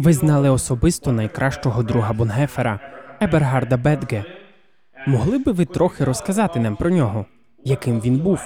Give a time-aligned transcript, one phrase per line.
[0.00, 2.80] Ви знали особисто найкращого друга Бонгефера
[3.20, 4.24] Ебергарда Бедге.
[5.06, 7.26] Могли би ви трохи розказати нам про нього,
[7.64, 8.40] яким він був?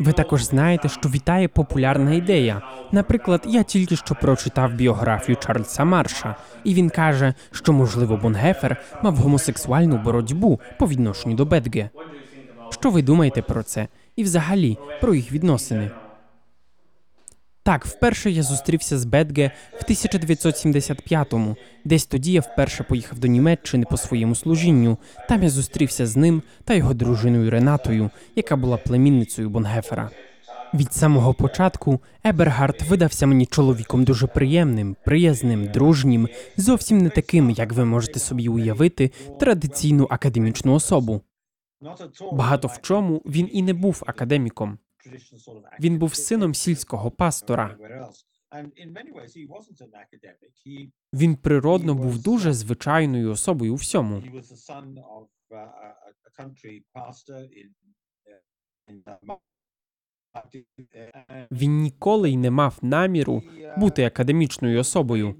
[0.00, 2.62] Ви також знаєте, що вітає популярна ідея.
[2.92, 9.16] Наприклад, я тільки що прочитав біографію Чарльза Марша, і він каже, що можливо Бонгефер мав
[9.16, 11.90] гомосексуальну боротьбу по відношенню до Бедге.
[12.70, 13.88] Що ви думаєте про це?
[14.16, 15.90] І взагалі про їх відносини?
[17.68, 19.50] Так, вперше я зустрівся з Бедге
[19.80, 21.56] в 1975-му.
[21.84, 24.98] Десь тоді я вперше поїхав до Німеччини по своєму служінню.
[25.28, 30.10] Там я зустрівся з ним та його дружиною Ренатою, яка була племінницею Бонгефера.
[30.74, 37.72] Від самого початку Ебергард видався мені чоловіком дуже приємним, приязним, дружнім, зовсім не таким, як
[37.72, 39.10] ви можете собі уявити,
[39.40, 41.20] традиційну академічну особу.
[42.32, 44.78] Багато в чому він і не був академіком.
[45.80, 47.78] Він був сином сільського пастора.
[51.12, 54.22] Він природно був дуже звичайною особою у всьому.
[61.50, 63.42] Він ніколи й не мав наміру
[63.76, 65.36] бути академічною особою.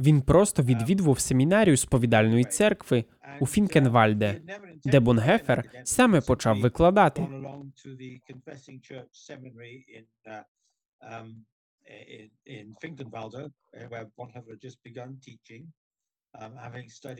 [0.00, 3.04] Він просто відвідував семінарію сповідальної церкви
[3.40, 4.40] у Фінкенвальде,
[4.84, 7.28] де Бонгефер саме почав викладати.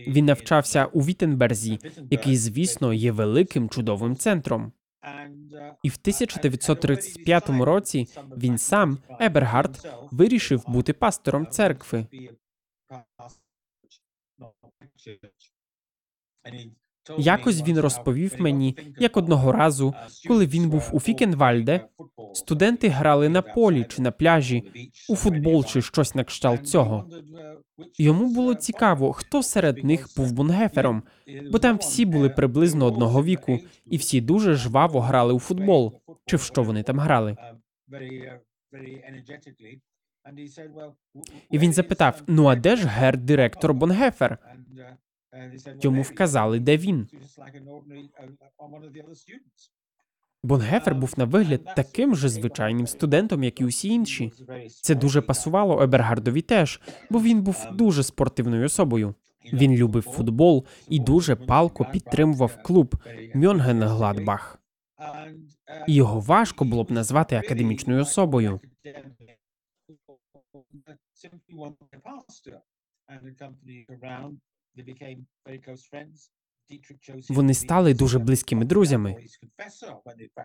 [0.06, 1.78] Він навчався у Віттенберзі,
[2.10, 4.72] який, звісно, є великим чудовим центром.
[5.82, 8.06] І в 1935 році
[8.36, 12.06] він сам, Ебергард, вирішив бути пастором церкви.
[17.18, 19.94] Якось він розповів мені, як одного разу,
[20.28, 21.80] коли він був у Фікенвальде,
[22.34, 24.70] студенти грали на полі чи на пляжі,
[25.08, 27.06] у футбол чи щось на кшталт цього.
[27.98, 31.02] Йому було цікаво, хто серед них був бунгефером,
[31.52, 36.00] бо там всі були приблизно одного віку, і всі дуже жваво грали у футбол.
[36.26, 37.36] Чи в що вони там грали?
[41.50, 44.38] І він запитав: ну а де ж гер директор Бонгефер?
[45.82, 47.08] Йому вказали, де він.
[50.42, 54.32] Бонгефер був на вигляд таким же звичайним студентом, як і усі інші.
[54.82, 56.80] Це дуже пасувало Ебергардові теж,
[57.10, 59.14] бо він був дуже спортивною особою.
[59.52, 62.94] Він любив футбол і дуже палко підтримував клуб
[63.34, 64.58] Мьонгенгладбах.
[65.88, 68.60] І його важко було б назвати академічною особою.
[77.28, 79.16] Вони стали дуже близькими друзями.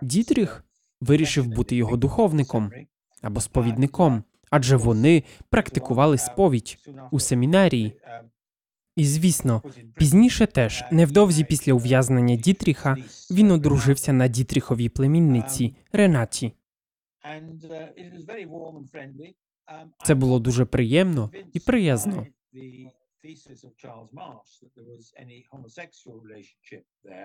[0.01, 0.65] Дітріх
[1.01, 2.71] вирішив бути його духовником
[3.21, 6.77] або сповідником, адже вони практикували сповідь
[7.11, 7.99] у семінарії.
[8.95, 9.63] І звісно,
[9.95, 12.97] пізніше теж, невдовзі після ув'язнення Дітріха,
[13.31, 16.53] він одружився на Дітріховій племінниці Ренаті.
[20.05, 22.27] Це було дуже приємно і приязно.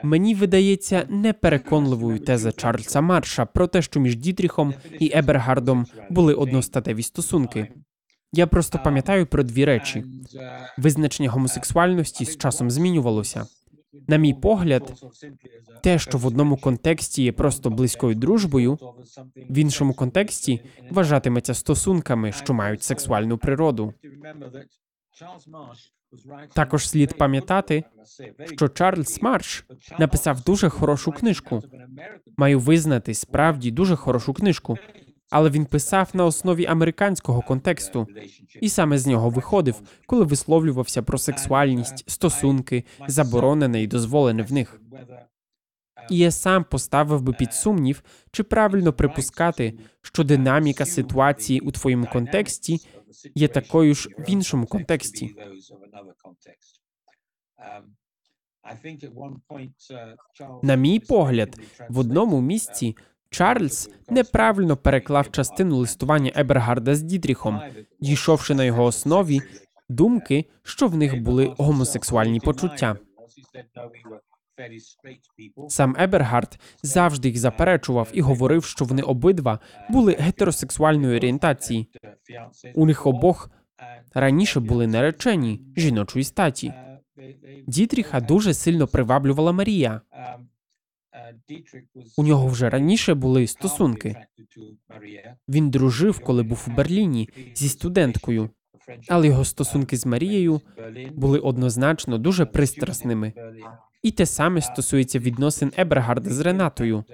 [0.02, 7.02] Мені видається непереконливою теза Чарльза Марша про те, що між Дітріхом і Ебергардом були одностатеві
[7.02, 7.72] стосунки.
[8.32, 10.04] Я просто пам'ятаю про дві речі:
[10.78, 13.46] визначення гомосексуальності з часом змінювалося.
[14.08, 15.02] На мій погляд,
[15.82, 18.78] те, що в одному контексті є просто близькою дружбою,
[19.36, 23.94] в іншому контексті вважатиметься стосунками, що мають сексуальну природу.
[26.54, 27.84] Також слід пам'ятати,
[28.56, 29.64] що Чарльз Марш
[29.98, 31.62] написав дуже хорошу книжку.
[32.36, 34.78] Маю визнати справді дуже хорошу книжку,
[35.30, 38.06] але він писав на основі американського контексту,
[38.60, 44.80] і саме з нього виходив, коли висловлювався про сексуальність, стосунки, заборонене і дозволене в них.
[46.10, 52.06] І я сам поставив би під сумнів, чи правильно припускати, що динаміка ситуації у твоєму
[52.06, 52.78] контексті
[53.34, 55.36] є такою ж в іншому контексті.
[60.62, 62.96] На мій погляд, в одному місці
[63.30, 67.60] Чарльз неправильно переклав частину листування Ебергарда з Дітріхом,
[68.00, 69.40] дійшовши на його основі
[69.88, 72.96] думки, що в них були гомосексуальні почуття.
[75.68, 79.58] Сам Ебергард завжди їх заперечував і говорив, що вони обидва
[79.90, 81.88] були гетеросексуальної орієнтації.
[82.74, 83.50] У них обох
[84.14, 86.72] раніше були наречені жіночої статі.
[87.66, 90.00] Дітріха дуже сильно приваблювала Марія.
[92.16, 94.16] У нього вже раніше були стосунки.
[95.48, 98.50] Він дружив, коли був у Берліні зі студенткою,
[99.08, 100.60] але його стосунки з Марією
[101.14, 103.32] були однозначно дуже пристрасними.
[104.02, 107.04] І те саме стосується відносин Ебергарда з Ренатою.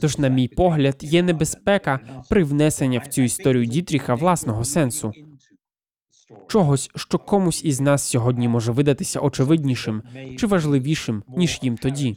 [0.00, 5.12] Тож, на мій погляд, є небезпека при внесенні в цю історію Дітріха власного сенсу,
[6.48, 10.02] чогось, що комусь із нас сьогодні може видатися очевиднішим
[10.38, 12.16] чи важливішим, ніж їм тоді.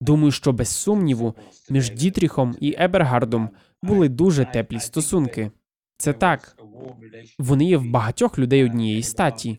[0.00, 1.34] Думаю, що без сумніву
[1.70, 3.50] між Дітріхом і Ебергардом
[3.82, 5.50] були дуже теплі стосунки.
[5.98, 6.56] Це так.
[7.38, 9.58] Вони є в багатьох людей однієї статі.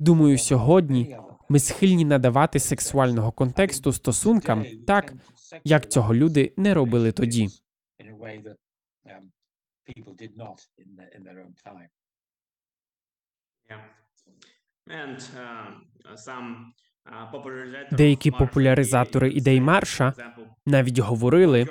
[0.00, 1.16] Думаю, сьогодні
[1.48, 5.14] ми схильні надавати сексуального контексту стосункам так,
[5.64, 7.48] як цього люди не робили тоді.
[17.92, 20.12] Деякі популяризатори ідей марша
[20.66, 21.66] навіть говорили,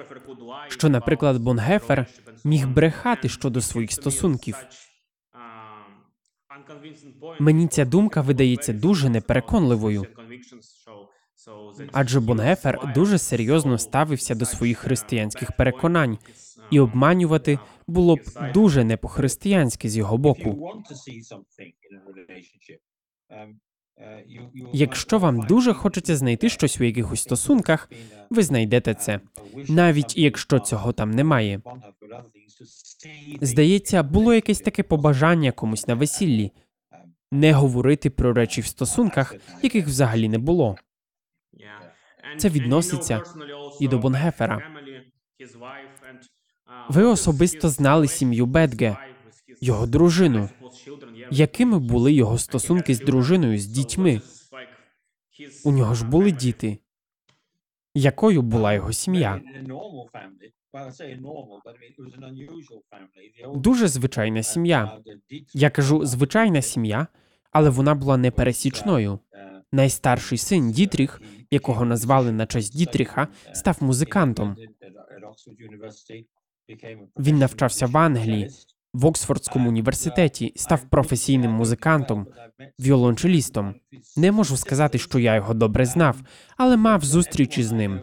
[0.68, 2.06] що, наприклад, Бонгефер
[2.44, 4.56] міг брехати щодо своїх стосунків.
[7.40, 10.06] Мені ця думка видається дуже непереконливою.
[11.92, 16.18] Адже Бонгефер дуже серйозно ставився до своїх християнських переконань,
[16.72, 18.22] і обманювати було б
[18.54, 20.74] дуже не по-християнськи з його боку.
[24.74, 27.90] Якщо вам дуже хочеться знайти щось у якихось стосунках,
[28.30, 29.20] ви знайдете це,
[29.68, 31.62] навіть якщо цього там немає.
[33.42, 36.52] Здається, було якесь таке побажання комусь на весіллі
[37.32, 40.76] не говорити про речі в стосунках, яких взагалі не було.
[42.38, 43.24] Це відноситься
[43.80, 44.62] і до Бонгефера.
[46.90, 48.98] Ви особисто знали сім'ю Бедге,
[49.62, 50.50] його дружину.
[51.32, 54.22] Якими були його стосунки з дружиною, з дітьми?
[55.66, 56.78] У нього ж були діти.
[57.94, 59.42] Якою була його сім'я?
[63.56, 64.98] Дуже звичайна сім'я.
[65.54, 67.08] Я кажу звичайна сім'я,
[67.52, 69.20] але вона була непересічною.
[69.72, 71.22] Найстарший син Дітріх,
[71.52, 74.56] якого назвали на честь Дітріха, став музикантом.
[77.20, 78.50] Він навчався в Англії,
[78.98, 82.28] в Оксфордському університеті, став професійним музикантом,
[82.80, 83.76] віолончелістом.
[84.18, 86.18] Не можу сказати, що я його добре знав,
[86.58, 88.02] але мав зустрічі з ним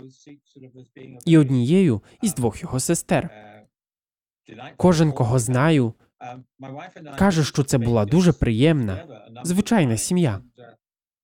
[1.24, 3.30] і однією із двох його сестер.
[4.76, 5.92] Кожен, кого знаю,
[7.18, 9.04] каже, що це була дуже приємна,
[9.44, 10.40] звичайна сім'я.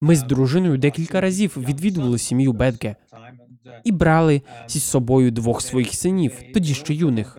[0.01, 2.97] Ми з дружиною декілька разів відвідували сім'ю Бедге
[3.85, 7.39] і брали зі собою двох своїх синів, тоді ще юних.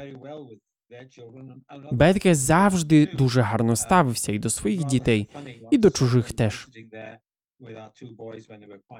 [1.91, 5.29] Бедге завжди дуже гарно ставився і до своїх дітей,
[5.71, 6.67] і до чужих теж.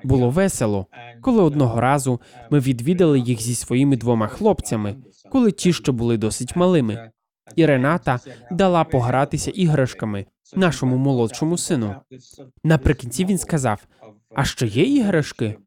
[0.04, 0.88] Було весело,
[1.22, 4.96] коли одного разу ми відвідали їх зі своїми двома хлопцями,
[5.32, 7.12] коли ті ще були досить малими.
[7.56, 8.20] І Рената
[8.52, 10.26] дала погратися іграшками
[10.56, 11.96] нашому молодшому сину.
[12.64, 13.88] Наприкінці він сказав:
[14.36, 15.58] А ще є іграшки?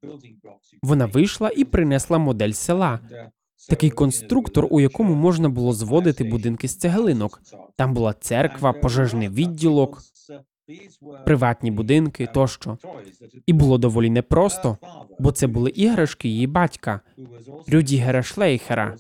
[0.83, 3.01] Вона вийшла і принесла модель села.
[3.69, 7.43] Такий конструктор, у якому можна було зводити будинки з цеглинок.
[7.77, 10.03] Там була церква, пожежний відділок,
[11.25, 12.79] приватні будинки тощо.
[13.47, 14.79] І було доволі непросто,
[15.19, 17.01] бо це були іграшки її батька
[17.67, 18.97] Рюдігера Шлейхера,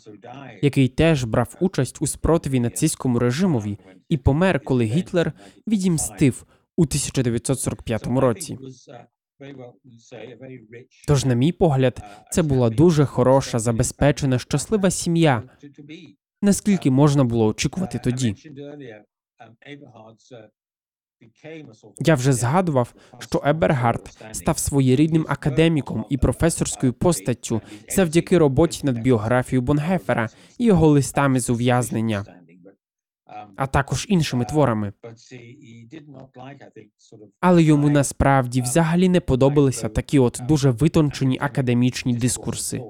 [0.62, 3.78] який теж брав участь у спротиві нацистському режимові
[4.08, 5.32] і помер, коли Гітлер
[5.68, 8.58] відімстив у 1945 році.
[11.06, 15.42] Тож, на мій погляд, це була дуже хороша, забезпечена, щаслива сім'я.
[16.42, 18.34] Наскільки можна було очікувати тоді?
[21.98, 29.62] Я вже згадував, що Ебергард став своєрідним академіком і професорською постаттю завдяки роботі над біографією
[29.62, 32.24] Бонгефера і його листами з ув'язнення,
[33.56, 34.92] а також іншими творами.
[37.40, 42.82] Але йому насправді взагалі не подобалися такі от дуже витончені академічні дискурси.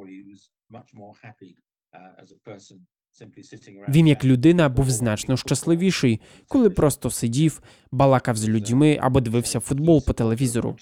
[3.89, 7.63] Він, як людина, був значно щасливіший, коли просто сидів,
[7.93, 10.77] балакав з людьми або дивився футбол по телевізору.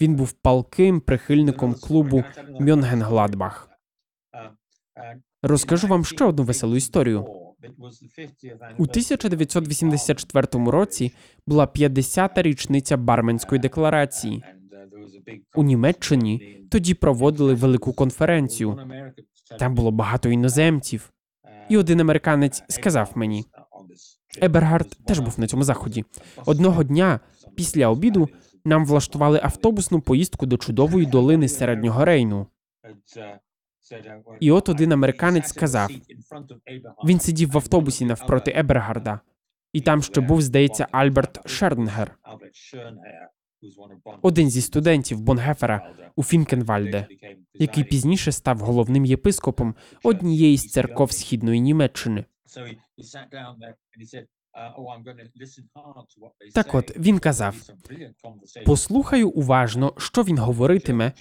[0.00, 2.24] Він був палким прихильником клубу
[2.60, 3.70] Мьонгенгладбах.
[5.42, 7.47] Розкажу вам ще одну веселу історію.
[8.78, 11.12] У 1984 році
[11.46, 14.44] була 50-та річниця Барменської декларації.
[15.54, 18.78] У Німеччині тоді проводили велику конференцію.
[19.58, 21.12] Там було багато іноземців.
[21.68, 23.44] І один американець сказав мені:
[24.42, 26.04] Ебергард теж був на цьому заході.
[26.46, 27.20] Одного дня
[27.56, 28.28] після обіду
[28.64, 32.46] нам влаштували автобусну поїздку до чудової долини середнього Рейну.
[34.40, 35.90] І от один американець сказав,
[37.04, 39.20] Він сидів в автобусі навпроти Ебергарда,
[39.72, 42.18] і там ще був, здається, Альберт Шернгер,
[44.22, 47.06] один зі студентів Бонгефера у Фінкенвальде,
[47.54, 52.24] який пізніше став головним єпископом однієї з церков східної Німеччини.
[56.54, 57.54] Так от він казав:
[58.66, 61.12] Послухаю уважно, що він говоритиме,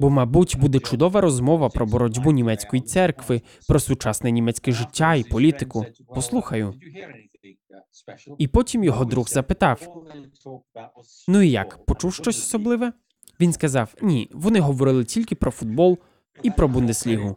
[0.00, 5.86] бо, мабуть, буде чудова розмова про боротьбу німецької церкви, про сучасне німецьке життя і політику.
[6.14, 6.74] Послухаю.
[8.38, 10.04] І потім його друг запитав:
[11.28, 12.92] Ну і як, почув щось особливе?
[13.40, 15.98] Він сказав: Ні, вони говорили тільки про футбол
[16.42, 17.36] і про Бундеслігу.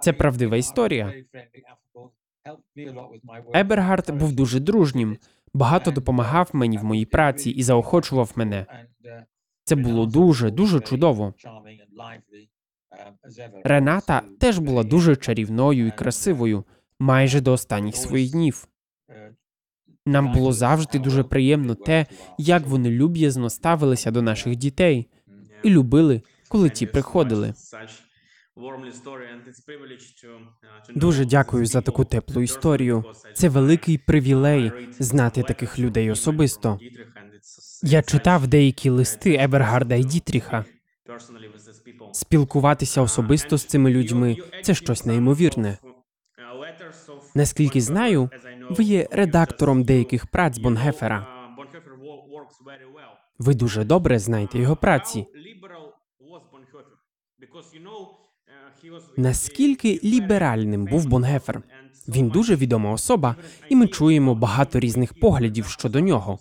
[0.00, 1.14] Це правдива історія.
[3.54, 5.18] Ебергард був дуже дружнім,
[5.54, 8.66] багато допомагав мені в моїй праці і заохочував мене.
[9.64, 11.34] Це було дуже, дуже чудово.
[13.64, 16.64] Рената теж була дуже чарівною і красивою,
[16.98, 18.68] майже до останніх своїх днів.
[20.06, 22.06] Нам було завжди дуже приємно те,
[22.38, 25.06] як вони люб'язно ставилися до наших дітей
[25.64, 27.54] і любили, коли ті приходили.
[30.94, 33.04] Дуже дякую за таку теплу історію.
[33.34, 36.78] Це великий привілей знати таких людей особисто.
[37.82, 40.64] Я читав деякі листи Ебергарда і Дітріха.
[42.12, 45.78] Спілкуватися особисто з цими людьми це щось неймовірне.
[47.34, 48.30] Наскільки знаю,
[48.70, 51.26] ви є редактором деяких праць Бонгефера.
[53.38, 55.26] Ви дуже добре знаєте його праці.
[59.16, 61.62] Наскільки ліберальним був Бонгефер?
[62.08, 63.36] Він дуже відома особа,
[63.68, 66.38] і ми чуємо багато різних поглядів щодо нього.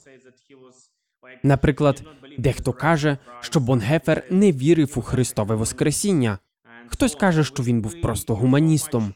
[1.44, 2.04] Наприклад,
[2.38, 6.40] дехто каже, що Бонгефер не вірив у Христове Воскресіння.
[6.88, 9.14] Хтось каже, що він був просто гуманістом.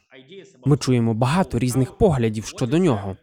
[0.65, 3.17] Ми чуємо багато різних поглядів щодо нього.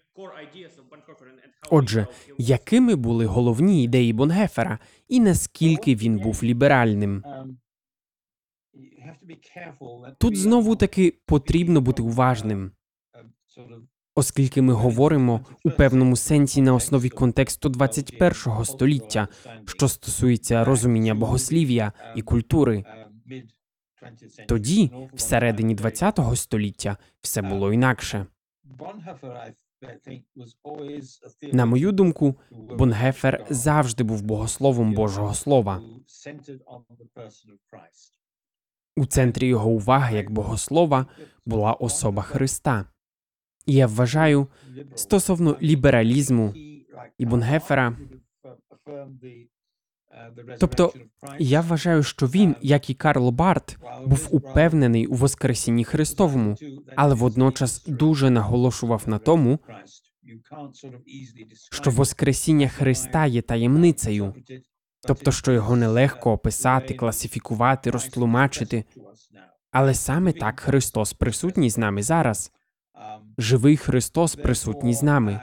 [1.71, 2.07] Отже,
[2.39, 4.79] якими були головні ідеї Бонгефера
[5.09, 7.25] і наскільки він був ліберальним?
[10.19, 12.73] Тут знову таки потрібно бути уважним,
[14.15, 19.29] оскільки ми говоримо у певному сенсі на основі контексту 21-го століття,
[19.67, 22.85] що стосується розуміння богослів'я і культури.
[24.49, 28.27] Тоді, всередині 20-го століття, все було інакше.
[31.53, 35.83] На мою думку, Бонгефер завжди був богословом Божого Слова.
[38.99, 41.07] У центрі його уваги як богослова
[41.47, 42.85] була особа Христа.
[43.67, 44.47] І я вважаю,
[44.95, 46.55] стосовно лібералізму
[47.19, 47.97] і Бонгефера,
[50.61, 50.93] тобто
[51.39, 56.57] я вважаю, що він, як і Карл Барт, був упевнений у Воскресінні Христовому,
[56.97, 59.59] але водночас дуже наголошував на тому,
[61.73, 64.35] що Воскресіння Христа є таємницею,
[65.07, 68.85] тобто, що його нелегко описати, класифікувати, розтлумачити.
[69.71, 72.53] Але саме так Христос присутній з нами зараз.
[73.39, 75.41] Живий Христос присутній з нами.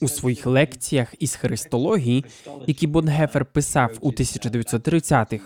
[0.00, 2.24] У своїх лекціях із христології,
[2.66, 5.44] які Бонгефер писав у 1930-х,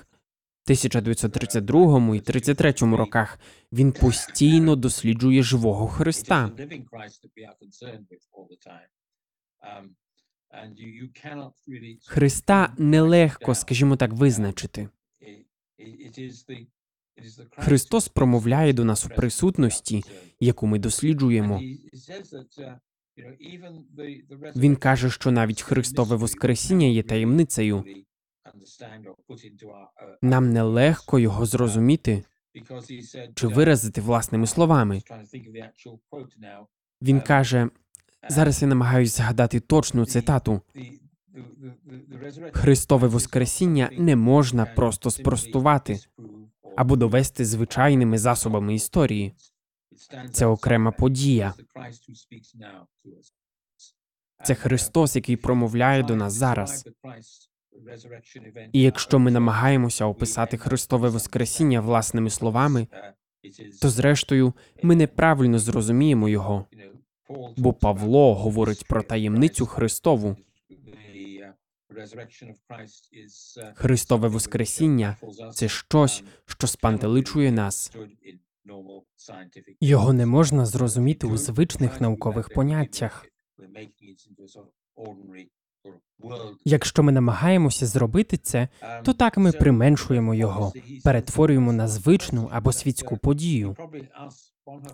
[0.67, 3.39] 1932 і 33 роках,
[3.73, 6.51] він постійно досліджує живого Христа.
[12.07, 14.89] Христа нелегко, скажімо так, визначити.
[17.59, 20.03] Христос промовляє до нас у присутності,
[20.41, 21.61] яку ми досліджуємо.
[24.57, 27.85] Він каже, що навіть Христове Воскресіння є таємницею.
[30.23, 32.25] Нам нелегко його зрозуміти
[33.35, 35.03] чи виразити власними словами.
[37.03, 37.71] Він каже:
[38.29, 40.61] зараз я намагаюся згадати точну цитату.
[42.53, 45.99] Христове Воскресіння не можна просто спростувати
[46.77, 49.35] або довести звичайними засобами історії.
[50.33, 51.55] Це окрема подія.
[54.45, 56.89] Це Христос, який промовляє до нас зараз.
[58.73, 62.87] І якщо ми намагаємося описати Христове Воскресіння власними словами,
[63.83, 64.53] то зрештою
[64.83, 66.67] ми неправильно зрозуміємо його,
[67.57, 70.37] бо Павло говорить про таємницю Христову.
[73.75, 75.17] Христове Воскресіння
[75.53, 77.93] це щось, що спантеличує нас.
[79.81, 83.27] Його не можна зрозуміти у звичних наукових поняттях.
[86.65, 88.69] Якщо ми намагаємося зробити це,
[89.03, 90.73] то так ми применшуємо його,
[91.05, 93.77] перетворюємо на звичну або світську подію.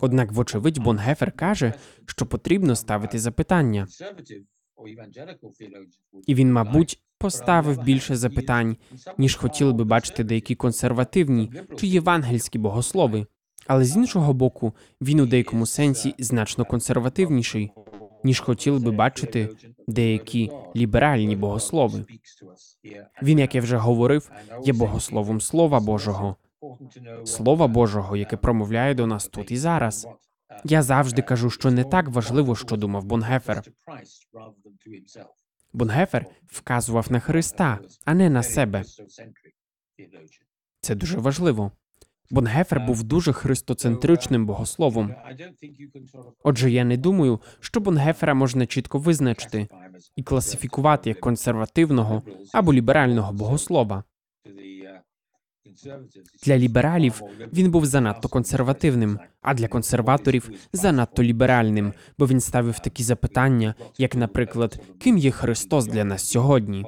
[0.01, 1.73] Однак, вочевидь, Бонгефер каже,
[2.05, 3.87] що потрібно ставити запитання,
[6.27, 8.77] і він, мабуть, поставив більше запитань,
[9.17, 13.25] ніж хотіли би бачити деякі консервативні чи євангельські богослови.
[13.67, 17.71] Але з іншого боку, він у деякому сенсі значно консервативніший,
[18.23, 19.49] ніж хотіли би бачити
[19.87, 22.05] деякі ліберальні богослови.
[23.23, 24.31] Він, як я вже говорив,
[24.65, 26.35] є богословом Слова Божого,
[27.25, 30.07] Слова Божого, яке промовляє до нас тут і зараз.
[30.63, 33.63] Я завжди кажу, що не так важливо, що думав Бонгефер.
[35.73, 38.83] Бонгефер вказував на Христа, а не на себе.
[40.81, 41.71] Це дуже важливо.
[42.31, 45.15] Бонгефер був дуже христоцентричним богословом.
[46.43, 49.67] Отже, я не думаю, що Бонгефера можна чітко визначити
[50.15, 52.21] і класифікувати як консервативного
[52.53, 54.03] або ліберального богослова.
[56.43, 57.21] Для лібералів
[57.53, 64.15] він був занадто консервативним, а для консерваторів занадто ліберальним, бо він ставив такі запитання, як,
[64.15, 66.85] наприклад, ким є Христос для нас сьогодні.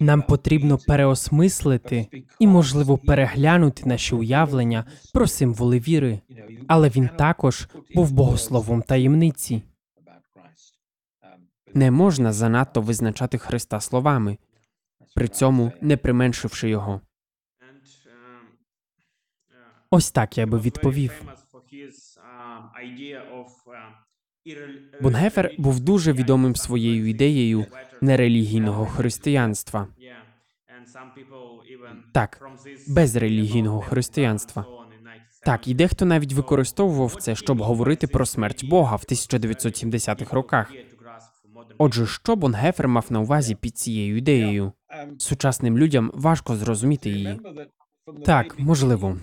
[0.00, 2.06] Нам потрібно переосмислити
[2.38, 6.20] і, можливо, переглянути наші уявлення про символи віри,
[6.68, 9.62] але він також був богословом таємниці.
[11.74, 14.38] Не можна занадто визначати Христа словами,
[15.14, 17.00] при цьому не применшивши його.
[19.90, 21.22] Ось так я би відповів.
[25.00, 27.66] Бонгефер був дуже відомим своєю ідеєю
[28.00, 29.86] нерелігійного християнства.
[32.12, 32.48] Так,
[32.88, 34.64] безрелігійного християнства.
[35.44, 40.72] Так, і дехто навіть використовував це, щоб говорити про смерть Бога в 1970-х роках.
[41.78, 44.72] Отже, що Бонгефер мав на увазі під цією ідеєю?
[45.18, 47.40] Сучасним людям важко зрозуміти її.
[48.24, 49.16] Так, можливо.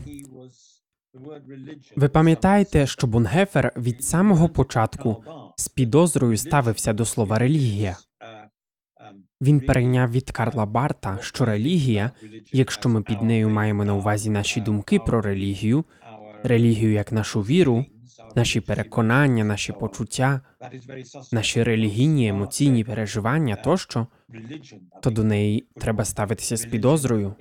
[1.95, 5.23] Ви пам'ятаєте, що Бунгефер від самого початку
[5.55, 7.97] з підозрою ставився до слова релігія.
[9.41, 12.11] Він перейняв від Карла Барта, що релігія,
[12.51, 15.85] якщо ми під нею маємо на увазі наші думки про релігію,
[16.43, 17.85] релігію як нашу віру,
[18.35, 20.41] наші переконання, наші почуття,
[21.31, 24.07] наші релігійні емоційні переживання тощо,
[25.01, 27.35] то до неї треба ставитися з підозрою.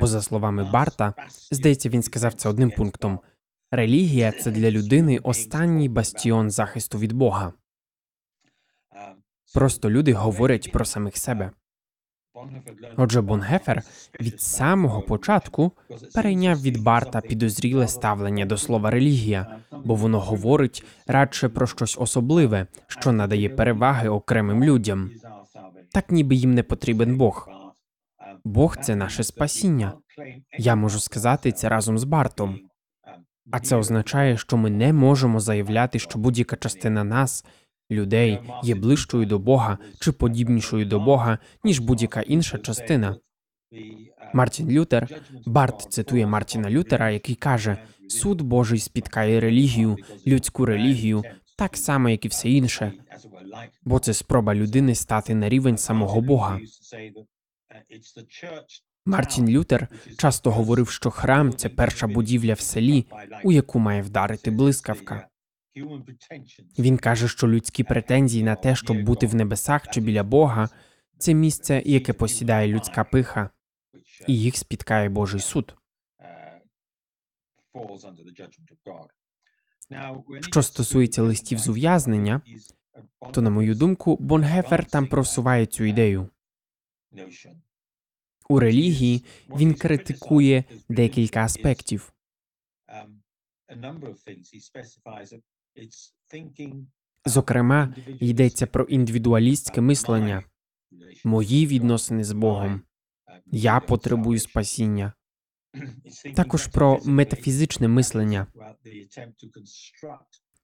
[0.00, 1.14] Бо, за словами Барта,
[1.50, 3.20] здається, він сказав це одним пунктом:
[3.70, 7.52] релігія це для людини останній бастіон захисту від Бога.
[9.54, 11.50] Просто люди говорять про самих себе.
[12.96, 13.82] Отже, Бонгефер
[14.20, 15.72] від самого початку
[16.14, 22.66] перейняв від Барта підозріле ставлення до слова релігія, бо воно говорить радше про щось особливе,
[22.86, 25.10] що надає переваги окремим людям.
[25.92, 27.48] Так ніби їм не потрібен Бог.
[28.44, 29.92] Бог це наше спасіння.
[30.58, 32.58] Я можу сказати це разом з Бартом.
[33.50, 37.44] А це означає, що ми не можемо заявляти, що будь-яка частина нас,
[37.90, 43.16] людей, є ближчою до Бога чи подібнішою до Бога, ніж будь-яка інша частина.
[44.34, 45.08] Мартін Лютер,
[45.46, 51.22] Барт цитує Мартіна Лютера, який каже: суд Божий спіткає релігію, людську релігію,
[51.56, 52.92] так само, як і все інше,
[53.82, 56.60] бо це спроба людини стати на рівень самого Бога.
[59.06, 63.06] Мартін Лютер часто говорив, що храм це перша будівля в селі,
[63.44, 65.28] у яку має вдарити блискавка.
[66.78, 70.68] Він каже, що людські претензії на те, щоб бути в небесах чи біля Бога,
[71.18, 73.50] це місце, яке посідає людська пиха,
[74.26, 75.76] і їх спіткає Божий суд.
[80.40, 82.40] Що стосується листів з ув'язнення,
[83.32, 86.28] то, на мою думку, Бонгефер там просуває цю ідею.
[88.48, 89.24] У релігії
[89.56, 92.12] він критикує декілька аспектів.
[97.26, 100.44] Зокрема, йдеться про індивідуалістське мислення,
[101.24, 102.82] мої відносини з Богом.
[103.46, 105.12] Я потребую спасіння.
[106.36, 108.46] Також про метафізичне мислення,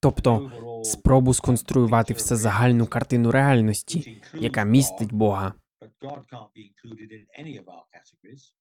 [0.00, 0.52] тобто
[0.84, 5.54] спробу сконструювати всезагальну картину реальності, яка містить Бога.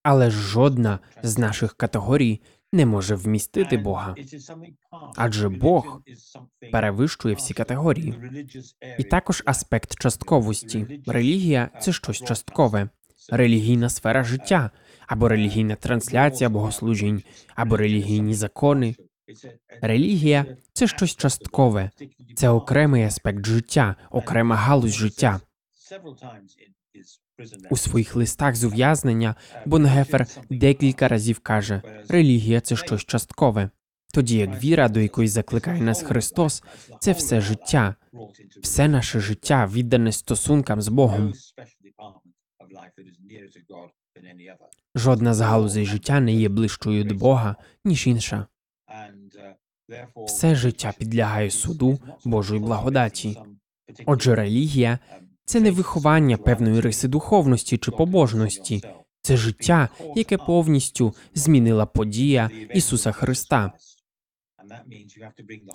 [0.03, 2.41] Але жодна з наших категорій
[2.73, 4.15] не може вмістити Бога,
[5.15, 6.01] адже Бог
[6.71, 8.15] перевищує всі категорії.
[8.99, 11.01] І також аспект частковості.
[11.07, 12.89] Релігія це щось часткове,
[13.29, 14.71] релігійна сфера життя,
[15.07, 17.23] або релігійна трансляція богослужінь,
[17.55, 18.95] або релігійні закони.
[19.81, 21.91] Релігія це щось часткове,
[22.35, 25.39] це окремий аспект життя, окрема галузь життя.
[27.69, 33.69] У своїх листах з ув'язнення Бонгефер декілька разів каже: релігія це щось часткове.
[34.13, 36.63] Тоді як віра, до якої закликає нас Христос,
[36.99, 37.95] це все життя,
[38.61, 41.33] все наше життя віддане стосункам з Богом.
[44.95, 48.47] Жодна з галузей життя не є ближчою до Бога, ніж інша.
[50.27, 53.37] Все життя підлягає суду Божої благодаті.
[54.05, 54.99] Отже, релігія
[55.49, 58.83] це не виховання певної риси духовності чи побожності,
[59.21, 63.71] це життя, яке повністю змінила подія Ісуса Христа.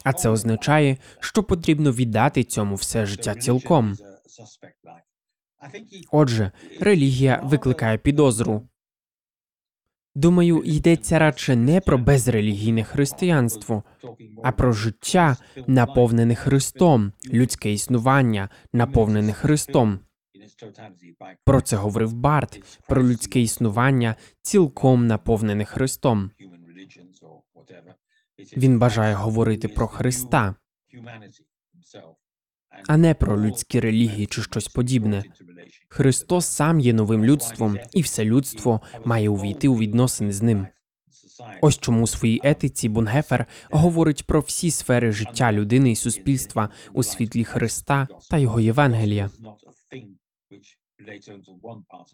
[0.05, 3.97] А це означає, що потрібно віддати цьому все життя цілком.
[6.11, 8.69] Отже, релігія викликає підозру.
[10.15, 13.85] Думаю, йдеться радше не про безрелігійне християнство,
[14.43, 19.99] а про життя, наповнене Христом, людське існування, наповнене Христом.
[21.45, 26.31] Про це говорив Барт, про людське існування, цілком наповнене Христом.
[28.57, 30.55] Він бажає говорити про Христа,
[32.89, 35.25] а не про людські релігії чи щось подібне.
[35.97, 40.67] Христос сам є новим людством, і все людство має увійти у відносини з ним.
[41.61, 47.03] Ось чому у своїй етиці Бунгефер говорить про всі сфери життя людини і суспільства у
[47.03, 49.31] світлі Христа та його Євангелія.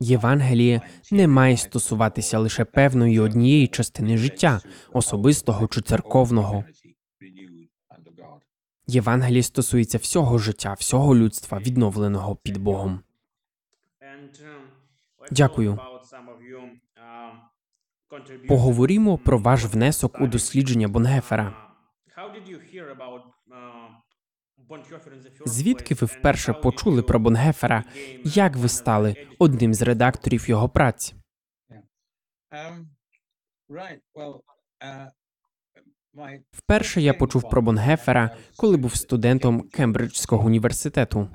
[0.01, 4.61] Євангеліє не має стосуватися лише певної однієї частини життя,
[4.93, 6.65] особистого чи церковного.
[8.87, 13.01] Євангеліє стосується всього життя, всього людства, відновленого під Богом.
[15.31, 15.79] Дякую.
[18.49, 21.55] Поговоримо про ваш внесок у дослідження Бонгефера.
[25.47, 27.85] Звідки ви вперше почули про Бонгефера?
[28.25, 31.15] Як ви стали одним з редакторів його праць?
[36.53, 41.29] Вперше я почув про Бонгефера, коли був студентом Кембриджського університету.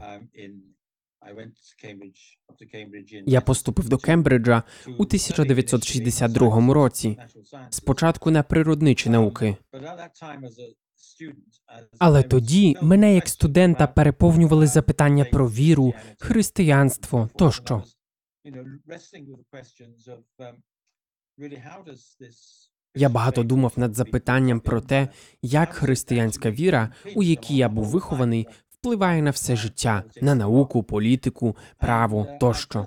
[3.25, 7.17] Я поступив до Кембриджа у 1962 році.
[7.69, 9.57] Спочатку на природничі науки.
[11.99, 17.83] Але тоді мене як студента переповнювали запитання про віру, християнство тощо.
[22.95, 25.07] Я багато думав над запитанням про те,
[25.41, 28.47] як християнська віра, у якій я був вихований,
[28.85, 32.85] впливає на все життя, на науку, політику, право тощо.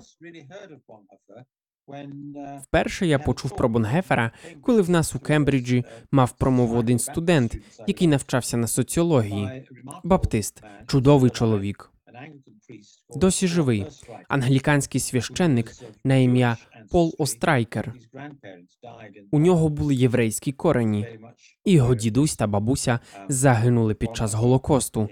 [2.63, 4.31] Вперше я почув про Бонгефера,
[4.61, 7.57] коли в нас у Кембриджі мав промову один студент,
[7.87, 9.67] який навчався на соціології.
[10.03, 11.91] Баптист, чудовий чоловік.
[13.15, 13.85] Досі живий
[14.27, 15.71] англіканський священник
[16.03, 16.57] на ім'я
[16.91, 17.93] Пол Острайкер.
[19.31, 21.07] У нього були єврейські корені,
[21.65, 25.09] і його дідусь та бабуся загинули під час голокосту.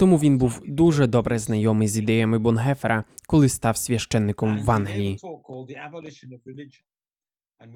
[0.00, 5.18] Тому він був дуже добре знайомий з ідеями Бонгефера, коли став священником в Англії.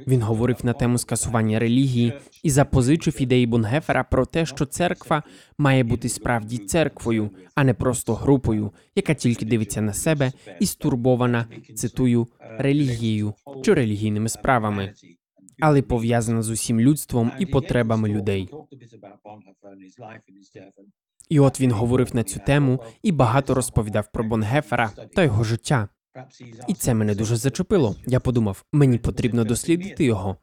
[0.06, 5.22] Він говорив на тему скасування релігії і запозичив ідеї Бонгефера про те, що церква
[5.58, 11.46] має бути справді церквою, а не просто групою, яка тільки дивиться на себе і стурбована
[11.74, 13.34] цитую релігією
[13.64, 14.94] чи релігійними справами,
[15.60, 18.48] але пов'язана з усім людством і потребами людей.
[21.28, 25.88] І от він говорив на цю тему і багато розповідав про Бонгефера та його життя.
[26.68, 27.96] І це мене дуже зачепило.
[28.06, 30.36] Я подумав, мені потрібно дослідити його.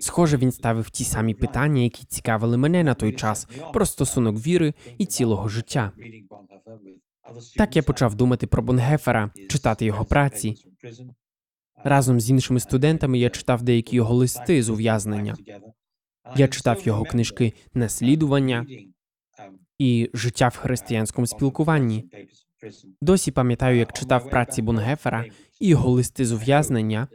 [0.00, 4.74] Схоже, він ставив ті самі питання, які цікавили мене на той час, про стосунок віри
[4.98, 5.92] і цілого життя.
[7.56, 10.56] Так я почав думати про Бонгефера, читати його праці.
[11.84, 15.36] Разом з іншими студентами я читав деякі його листи з ув'язнення.
[16.36, 18.66] Я читав його книжки Наслідування
[19.84, 22.04] і життя в християнському спілкуванні.
[23.00, 25.24] Досі пам'ятаю, як читав праці Бунгефера
[25.60, 27.08] і його листи з ув'язнення,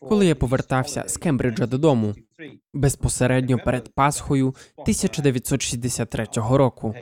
[0.00, 2.14] коли я повертався з Кембриджа додому
[2.74, 6.94] безпосередньо перед Пасхою 1963 року.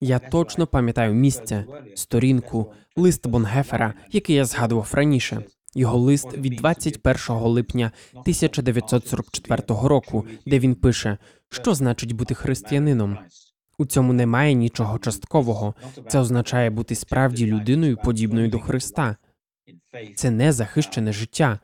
[0.00, 5.42] Я точно пам'ятаю місце, сторінку, лист Бонгефера, який я згадував раніше.
[5.74, 11.18] Його лист від 21 липня 1944 року, де він пише,
[11.50, 13.18] що значить бути християнином.
[13.78, 15.74] У цьому немає нічого часткового.
[16.08, 19.16] Це означає бути справді людиною, подібною до Христа.
[20.16, 21.58] Це не захищене життя.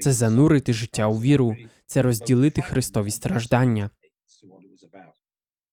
[0.00, 3.90] Це занурити життя у віру, це розділити Христові страждання.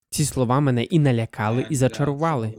[0.09, 2.53] Ці слова мене і налякали, і зачарували.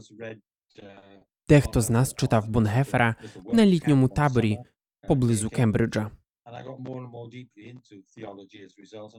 [1.49, 3.15] Дехто з нас читав Бонгефера
[3.53, 4.57] на літньому таборі
[5.07, 6.11] поблизу Кембриджа.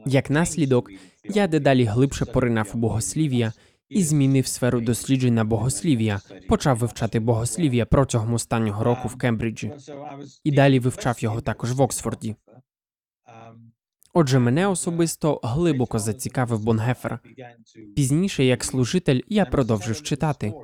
[0.06, 0.90] Як наслідок,
[1.24, 3.52] я дедалі глибше поринав у богослів'я
[3.88, 9.72] і змінив сферу досліджень на богослів'я, почав вивчати богослів'я протягом останнього року в Кембриджі.
[10.44, 12.36] І далі вивчав його також в Оксфорді.
[14.12, 17.18] Отже, мене особисто глибоко зацікавив Бонгефер.
[17.96, 20.54] Пізніше, як служитель, я продовжив читати.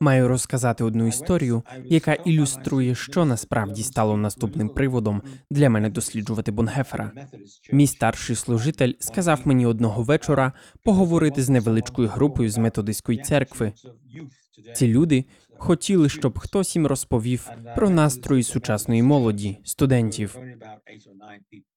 [0.00, 7.12] Маю розказати одну історію, яка ілюструє, що насправді стало наступним приводом для мене досліджувати Бонгефера.
[7.72, 10.52] Мій старший служитель сказав мені одного вечора
[10.82, 13.72] поговорити з невеличкою групою з методистської церкви.
[14.74, 15.24] Ці люди
[15.58, 20.38] хотіли, щоб хтось їм розповів про настрої сучасної молоді, студентів.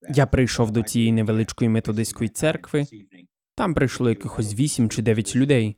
[0.09, 2.85] Я прийшов до цієї невеличкої методистської церкви.
[3.55, 5.77] Там прийшло якихось вісім чи дев'ять людей.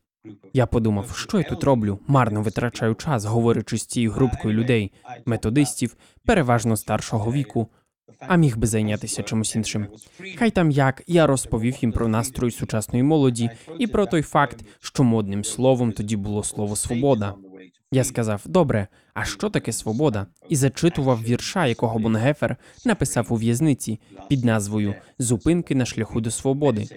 [0.54, 2.00] Я подумав, що я тут роблю?
[2.08, 4.92] Марно витрачаю час, говорячи з цією групкою людей,
[5.26, 7.68] методистів, переважно старшого віку,
[8.20, 9.88] а міг би зайнятися чимось іншим.
[10.38, 15.04] Хай там як я розповів їм про настрої сучасної молоді і про той факт, що
[15.04, 17.36] модним словом тоді було слово свобода.
[17.92, 20.28] Я сказав: добре, а що таке свобода?
[20.50, 26.88] І зачитував вірша, якого Бонгефер написав у в'язниці під назвою Зупинки на шляху до свободи.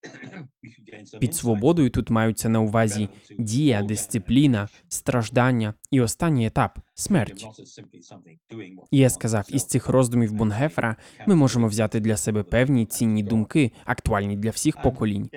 [1.20, 3.08] Під свободою тут маються на увазі
[3.38, 5.74] дія, дисципліна, страждання.
[5.90, 7.46] І останній етап смерть.
[8.90, 13.72] І я сказав, із цих роздумів Бонгефера ми можемо взяти для себе певні цінні думки,
[13.84, 15.30] актуальні для всіх поколінь.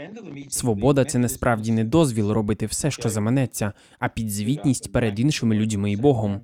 [0.49, 5.97] Свобода це насправді не дозвіл робити все, що заманеться, а підзвітність перед іншими людьми і
[5.97, 6.41] Богом.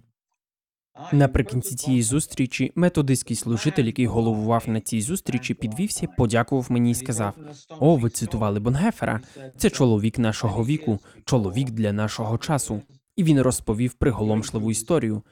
[1.12, 7.34] Наприкінці цієї зустрічі методистський служитель, який головував на цій зустрічі, підвівся, подякував мені і сказав:
[7.80, 9.22] О, ви цитували Бонгефера.
[9.58, 12.82] Це чоловік нашого віку, чоловік для нашого часу.
[13.16, 15.24] І він розповів приголомшливу історію.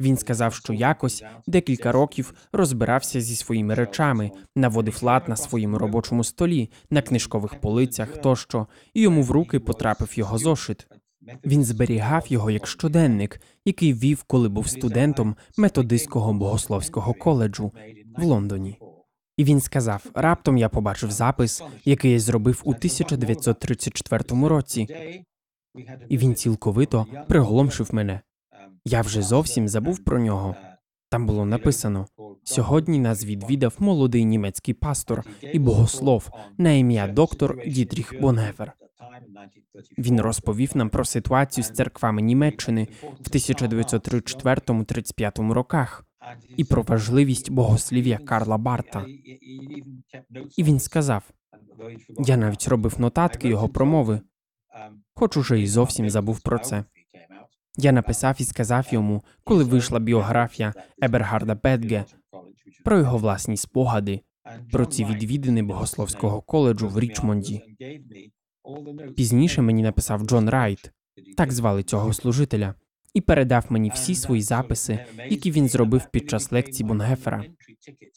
[0.00, 6.24] Він сказав, що якось декілька років розбирався зі своїми речами, наводив лад на своєму робочому
[6.24, 10.86] столі, на книжкових полицях тощо, і йому в руки потрапив його зошит.
[11.44, 17.72] Він зберігав його як щоденник, який вів, коли був студентом методистського богословського коледжу
[18.16, 18.78] в Лондоні.
[19.36, 24.88] І він сказав: раптом я побачив запис, який я зробив у 1934 році,
[26.08, 28.20] і він цілковито приголомшив мене.
[28.84, 30.56] Я вже зовсім забув про нього.
[31.10, 32.06] Там було написано:
[32.44, 38.72] сьогодні нас відвідав молодий німецький пастор і богослов на ім'я доктор Дітріх Бонгефер.
[39.98, 46.04] Він розповів нам про ситуацію з церквами Німеччини в 1934-35 роках
[46.56, 49.06] і про важливість богослів'я Карла Барта.
[50.56, 51.30] І він сказав:
[52.18, 54.20] я навіть робив нотатки його промови,
[55.14, 56.84] хоч уже і зовсім забув про це.
[57.76, 62.04] Я написав і сказав йому, коли вийшла біографія Ебергарда Бетге,
[62.84, 64.20] про його власні спогади,
[64.72, 67.62] про ці відвідини богословського коледжу в Річмонді.
[69.16, 70.92] Пізніше мені написав Джон Райт,
[71.36, 72.74] так звали цього служителя,
[73.14, 77.44] і передав мені всі свої записи, які він зробив під час лекцій Бонгефера.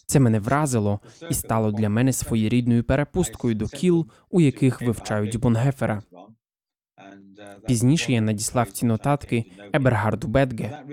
[0.06, 6.04] Це мене вразило і стало для мене своєрідною перепусткою до кіл, у яких вивчають Бонгефера.
[7.68, 10.84] Пізніше я надіслав ці нотатки Ебергарду Бетге.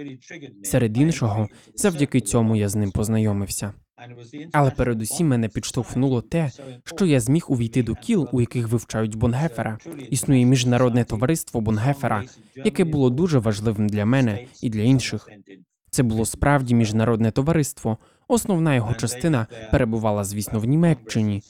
[0.64, 3.73] Серед іншого, завдяки цьому я з ним познайомився.
[4.53, 6.51] Але передусім мене підштовхнуло те,
[6.85, 9.79] що я зміг увійти до кіл, у яких вивчають Бонгефера.
[10.11, 15.29] Існує міжнародне товариство Бонгефера, яке було дуже важливим для мене і для інших.
[15.90, 17.99] Це було справді міжнародне товариство.
[18.29, 21.43] Основна його частина перебувала, звісно, в Німеччині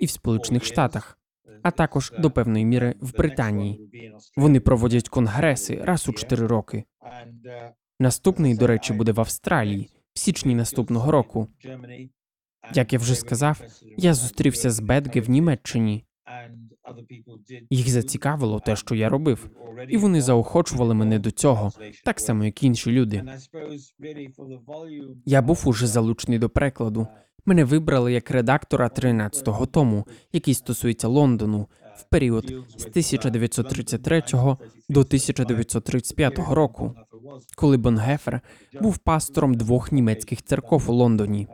[0.00, 1.18] і в Сполучених Штатах,
[1.62, 3.90] а також до певної міри в Британії.
[4.36, 6.84] Вони проводять конгреси раз у чотири роки.
[8.00, 11.48] Наступний, до речі, буде в Австралії січні наступного року.
[12.74, 13.60] Як я вже сказав,
[13.96, 16.04] я зустрівся з Бетге в Німеччині.
[17.70, 19.50] Їх зацікавило те, що я робив,
[19.88, 21.72] і вони заохочували мене до цього,
[22.04, 23.24] так само, як і інші люди.
[25.26, 27.06] Я був уже залучений до перекладу.
[27.46, 31.68] Мене вибрали як редактора 13-го тому, який стосується Лондону,
[32.00, 34.22] в період з 1933
[34.88, 36.94] до 1935 року,
[37.56, 38.40] коли Бонгефер
[38.80, 41.48] був пастором двох німецьких церков у Лондоні.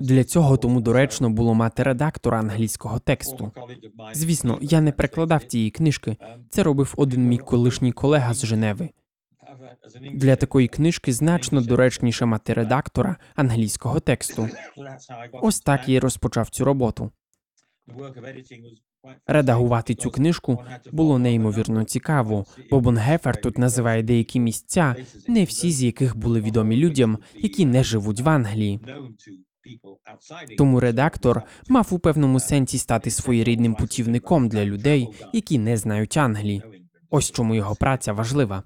[0.00, 3.52] Для цього тому доречно було мати редактора англійського тексту.
[4.12, 6.16] Звісно, я не перекладав тієї книжки.
[6.50, 8.90] Це робив один мій колишній колега з Женеви.
[10.12, 14.48] Для такої книжки значно доречніше мати редактора англійського тексту.
[15.32, 17.10] Ось так я й розпочав цю роботу.
[19.26, 20.58] Редагувати цю книжку
[20.92, 24.96] було неймовірно цікаво, бо Бонгефер тут називає деякі місця,
[25.28, 28.80] не всі з яких були відомі людям, які не живуть в Англії.
[30.58, 36.62] Тому редактор мав у певному сенсі стати своєрідним путівником для людей, які не знають Англії.
[37.10, 38.62] Ось чому його праця важлива.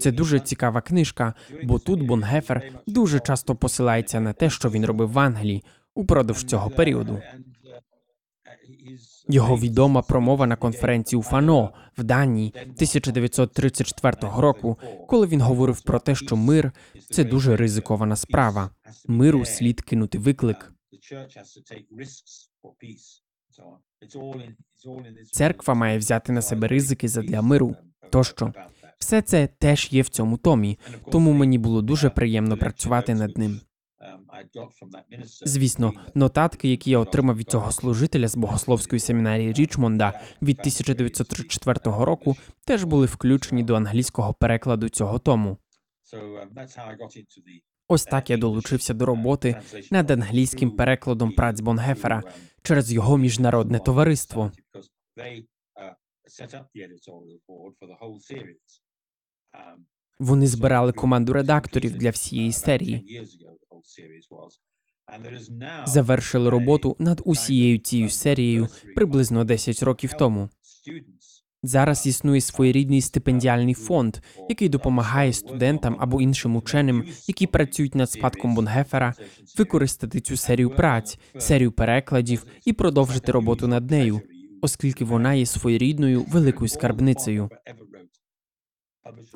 [0.00, 5.12] Це дуже цікава книжка, бо тут Бонгефер дуже часто посилається на те, що він робив
[5.12, 7.22] в Англії упродовж цього періоду.
[9.28, 14.78] Його відома промова на конференції у Фано в Данії 1934 року,
[15.08, 16.72] коли він говорив про те, що мир
[17.10, 18.70] це дуже ризикована справа.
[19.06, 20.72] Миру слід кинути виклик.
[25.32, 27.76] Церква має взяти на себе ризики задля миру.
[28.10, 28.52] Тощо
[29.02, 30.78] все це теж є в цьому томі,
[31.12, 33.60] тому мені було дуже приємно працювати над ним.
[35.44, 42.36] Звісно, нотатки, які я отримав від цього служителя з богословської семінарії Річмонда від 1934 року,
[42.66, 45.58] теж були включені до англійського перекладу цього тому.
[47.92, 52.22] Ось так я долучився до роботи над англійським перекладом праць Бонгефера
[52.62, 54.52] через його міжнародне товариство.
[60.18, 63.26] Вони збирали команду редакторів для всієї серії.
[65.86, 70.48] Завершили роботу над усією цією серією приблизно 10 років тому.
[71.64, 74.16] Зараз існує своєрідний стипендіальний фонд,
[74.48, 79.14] який допомагає студентам або іншим ученим, які працюють над спадком Бонгефера,
[79.58, 84.20] використати цю серію праць, серію перекладів і продовжити роботу над нею,
[84.62, 87.50] оскільки вона є своєрідною великою скарбницею.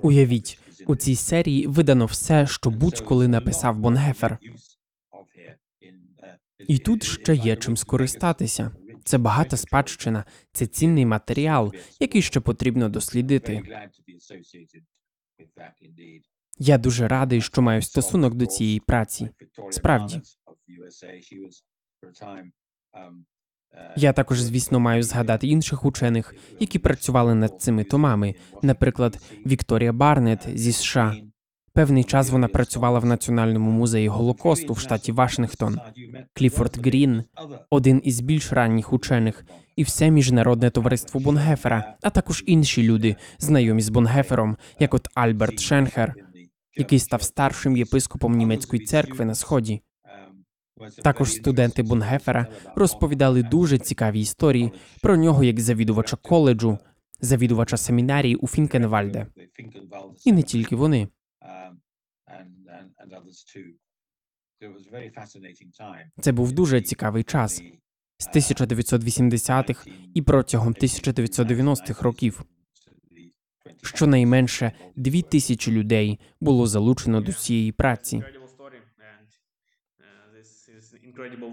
[0.03, 4.39] Уявіть, у цій серії видано все, що будь-коли написав Бонгефер.
[6.69, 8.71] І тут ще є чим скористатися.
[9.07, 13.62] Це багата спадщина, це цінний матеріал, який ще потрібно дослідити.
[16.59, 19.29] Я дуже радий, що маю стосунок до цієї праці.
[19.71, 20.21] Справді.
[23.97, 30.49] Я також, звісно, маю згадати інших учених, які працювали над цими томами, наприклад, Вікторія Барнет
[30.55, 31.16] зі США.
[31.77, 35.81] Певний час вона працювала в Національному музеї Голокосту в штаті Вашингтон,
[36.35, 37.25] Кліфорд Грін,
[37.71, 39.45] один із більш ранніх учених,
[39.77, 45.61] і все міжнародне товариство Бонгефера, а також інші люди, знайомі з Бонгефером, як от Альберт
[45.61, 46.15] Шенхер,
[46.77, 49.83] який став старшим єпископом німецької церкви на сході.
[51.03, 56.79] Також студенти Бонгефера розповідали дуже цікаві історії про нього як завідувача коледжу,
[57.21, 59.27] завідувача семінарії у Фінкенвальде.
[60.25, 61.09] І не тільки вони.
[66.21, 67.62] Це був дуже цікавий час
[68.19, 72.45] з 1980-х і протягом 1990-х років.
[73.83, 78.23] Щонайменше дві тисячі людей було залучено до цієї праці.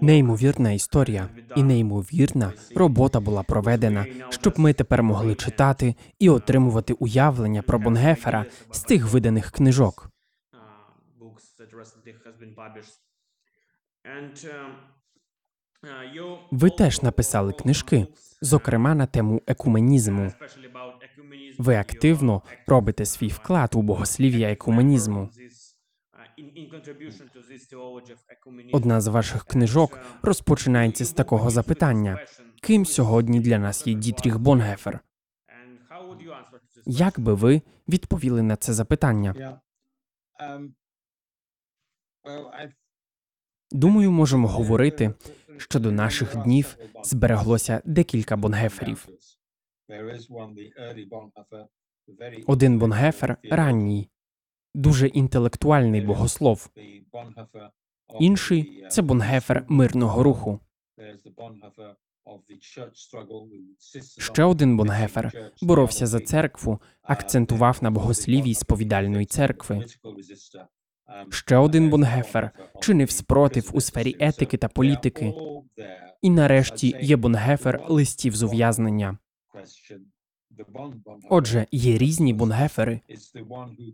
[0.00, 7.62] Неймовірна історія і неймовірна робота була проведена, щоб ми тепер могли читати і отримувати уявлення
[7.62, 10.13] про Бонгефера з тих виданих книжок.
[16.50, 18.06] Ви теж написали книжки,
[18.40, 20.32] зокрема на тему екуменізму.
[21.58, 25.30] Ви активно робите свій вклад у богослів'я екуменізму.
[28.72, 32.26] Одна з ваших книжок розпочинається з такого запитання:
[32.62, 35.00] ким сьогодні для нас є Дітріх Бонгефер?
[36.86, 39.60] Як би ви відповіли на це запитання?
[43.70, 45.14] Думаю, можемо говорити,
[45.56, 49.08] що до наших днів збереглося декілька бонгеферів.
[52.46, 54.08] Один бонгефер ранній,
[54.74, 56.70] дуже інтелектуальний богослов.
[58.20, 60.60] Інший це бонгефер мирного руху.
[64.18, 69.84] Ще один бонгефер боровся за церкву, акцентував на богослів'ї сповідальної церкви.
[71.30, 72.50] Ще один бонгефер
[72.80, 75.34] чинив спротив у сфері етики та політики.
[76.22, 79.18] І нарешті є бонгефер листів з ув'язнення.
[81.30, 83.00] Отже, є різні бунгефери.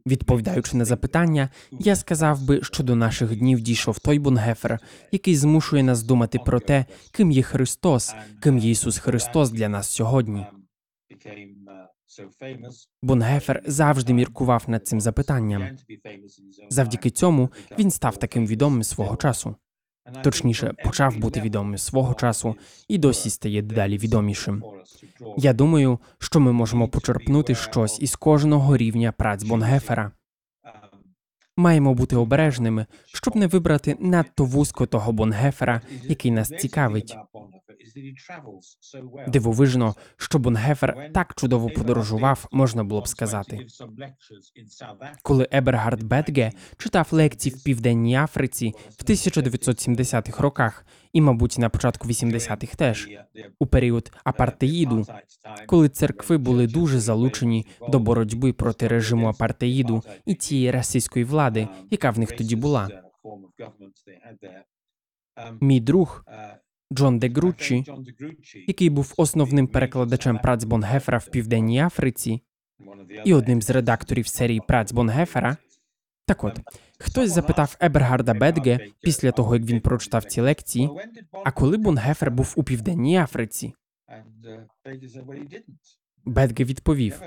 [0.06, 4.78] Відповідаючи на запитання, я сказав би, що до наших днів дійшов той бунгефер,
[5.12, 9.88] який змушує нас думати про те, ким є Христос, ким є Ісус Христос для нас
[9.90, 10.46] сьогодні.
[13.02, 15.68] Бунгефер завжди міркував над цим запитанням.
[16.70, 19.56] Завдяки цьому він став таким відомим свого часу.
[20.22, 22.56] Точніше, почав бути відомим свого часу
[22.88, 24.64] і досі стає дедалі відомішим.
[25.36, 30.12] Я думаю, що ми можемо почерпнути щось із кожного рівня праць Бонгефера.
[31.56, 37.16] Маємо бути обережними, щоб не вибрати надто вузько того Бонгефера, який нас цікавить.
[39.28, 43.66] Дивовижно, що Бонгефер так чудово подорожував, можна було б сказати.
[45.22, 52.08] Коли Ебергард Бетге читав лекції в Південній Африці в 1970-х роках, і, мабуть, на початку
[52.08, 53.10] 80-х теж,
[53.58, 55.06] у період апартеїду,
[55.66, 62.10] коли церкви були дуже залучені до боротьби проти режиму апартеїду і тієї расистської влади, яка
[62.10, 62.88] в них тоді була.
[65.60, 66.24] Мій друг
[66.92, 67.84] Джон де Груччі,
[68.66, 72.42] який був основним перекладачем праць Бонгефера в Південній Африці
[73.24, 75.56] і одним з редакторів серії праць Бонгефера.
[76.26, 76.60] Так от,
[76.98, 80.90] хтось запитав Ебергарда Бедге після того, як він прочитав ці лекції,
[81.44, 83.74] а коли Бонгефер був у Південній Африці?
[86.24, 87.22] Бедге відповів: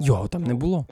[0.00, 0.86] його там не було.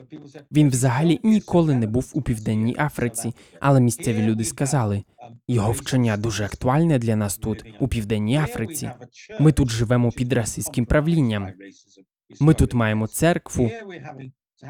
[0.51, 5.03] Він взагалі ніколи не був у Південній Африці, але місцеві люди сказали,
[5.47, 8.91] його вчення дуже актуальне для нас тут, у Південній Африці.
[9.39, 11.47] Ми тут живемо під расистським правлінням.
[12.39, 13.71] Ми тут маємо церкву,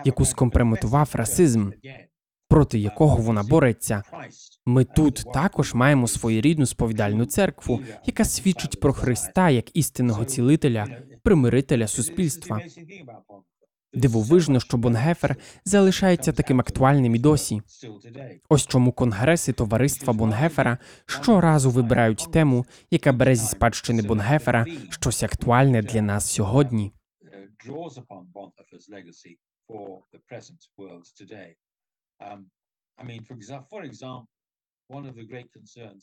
[0.05, 1.71] яку скомпрометував расизм,
[2.47, 4.03] проти якого вона бореться.
[4.65, 10.87] Ми тут також маємо своєрідну сповідальну церкву, яка свідчить про Христа як істинного цілителя,
[11.25, 12.61] примирителя суспільства.
[13.93, 17.61] Дивовижно, що Бонгефер залишається таким актуальним і досі.
[18.49, 25.81] Ось чому конгреси товариства Бонгефера щоразу вибирають тему, яка бере зі спадщини Бонгефера щось актуальне
[25.81, 26.93] для нас сьогодні.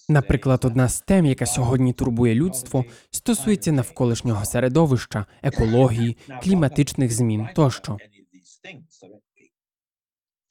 [0.08, 7.98] Наприклад, одна з тем, яка сьогодні турбує людство, стосується навколишнього середовища, екології, кліматичних змін тощо.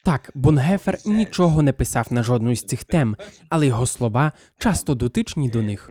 [0.03, 3.17] Так, Бонгефер нічого не писав на жодну з цих тем,
[3.49, 5.89] але його слова часто дотичні до них.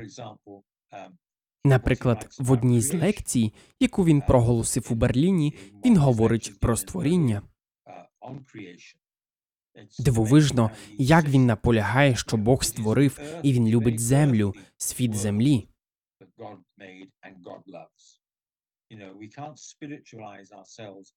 [1.65, 7.43] Наприклад, в одній з лекцій, яку він проголосив у Берліні, він говорить про створіння.
[9.99, 15.69] Дивовижно, як він наполягає, що Бог створив і він любить землю, світ землі.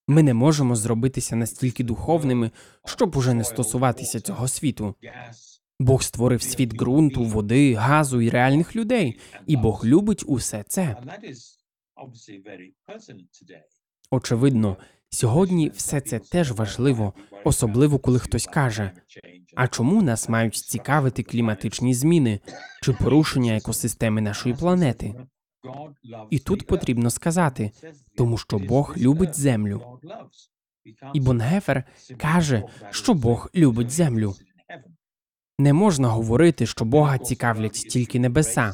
[0.08, 2.52] Ми не можемо зробитися настільки духовними,
[2.86, 4.96] щоб уже не стосуватися цього світу.
[5.80, 10.98] Бог створив світ ґрунту, води, газу і реальних людей, і Бог любить усе це.
[14.12, 14.78] Очевидно,
[15.14, 18.92] сьогодні все це теж важливо, особливо коли хтось каже:
[19.56, 22.40] а чому нас мають цікавити кліматичні зміни
[22.82, 25.16] чи порушення екосистеми нашої планети?
[26.30, 27.72] І тут потрібно сказати,
[28.18, 30.00] тому що Бог любить землю.
[31.14, 31.84] І Бонгефер
[32.18, 34.36] каже, що Бог любить землю.
[35.60, 38.74] Не можна говорити, що Бога цікавлять тільки небеса.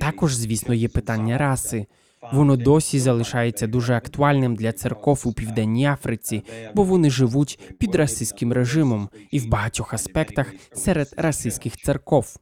[0.00, 1.86] Також, звісно, є питання раси.
[2.32, 6.42] Воно досі залишається дуже актуальним для церков у південній Африці,
[6.74, 12.36] бо вони живуть під расистським режимом і в багатьох аспектах серед расистських церков.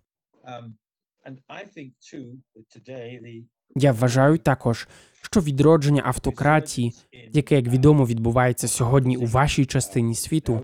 [3.76, 4.88] Я вважаю також,
[5.22, 6.92] що відродження автократії,
[7.32, 10.62] яке як відомо відбувається сьогодні у вашій частині світу,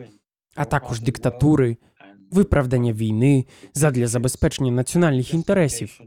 [0.54, 1.76] а також диктатури,
[2.30, 6.00] виправдання війни задля забезпечення національних інтересів.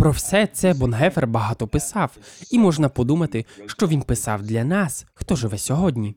[0.00, 2.18] Про все це Бонгефер багато писав,
[2.50, 6.16] і можна подумати, що він писав для нас, хто живе сьогодні.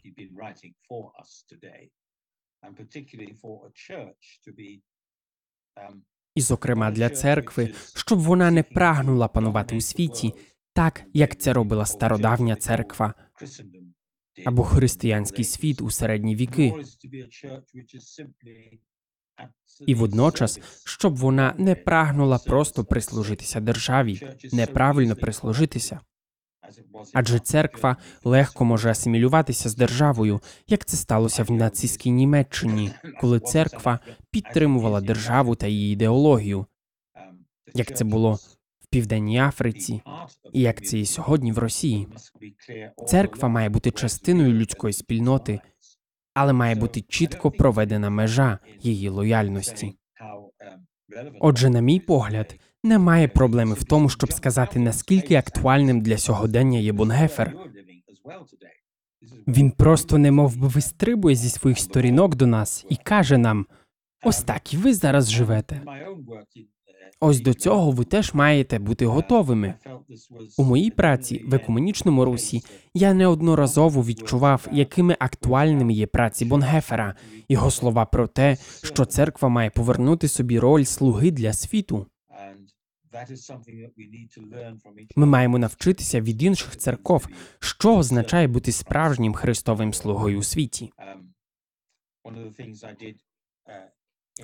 [6.35, 10.33] І, зокрема, для церкви, щоб вона не прагнула панувати у світі,
[10.73, 13.13] так як це робила стародавня церква
[14.45, 16.73] або християнський світ у середні віки.
[19.87, 25.99] І водночас, щоб вона не прагнула просто прислужитися державі, неправильно прислужитися.
[27.13, 33.99] Адже церква легко може асимілюватися з державою, як це сталося в нацистській Німеччині, коли церква
[34.31, 36.65] підтримувала державу та її ідеологію,
[37.73, 38.33] як це було
[38.79, 40.01] в Південній Африці,
[40.53, 42.07] і як це і сьогодні в Росії.
[43.07, 45.59] Церква має бути частиною людської спільноти,
[46.33, 49.93] але має бути чітко проведена межа її лояльності.
[51.39, 56.91] Отже, на мій погляд, немає проблеми в тому, щоб сказати, наскільки актуальним для сьогодення є
[56.91, 57.55] Бонгефер.
[59.47, 63.65] Він просто немов би вистрибує зі своїх сторінок до нас і каже нам:
[64.23, 65.81] ось так і ви зараз живете.
[67.19, 69.73] Ось до цього ви теж маєте бути готовими.
[70.57, 72.61] У моїй праці в екуменічному русі
[72.93, 77.15] я неодноразово відчував, якими актуальними є праці Бонгефера,
[77.49, 82.05] його слова про те, що церква має повернути собі роль слуги для світу.
[85.15, 87.27] Ми маємо навчитися від інших церков,
[87.59, 90.91] що означає бути справжнім христовим слугою у світі.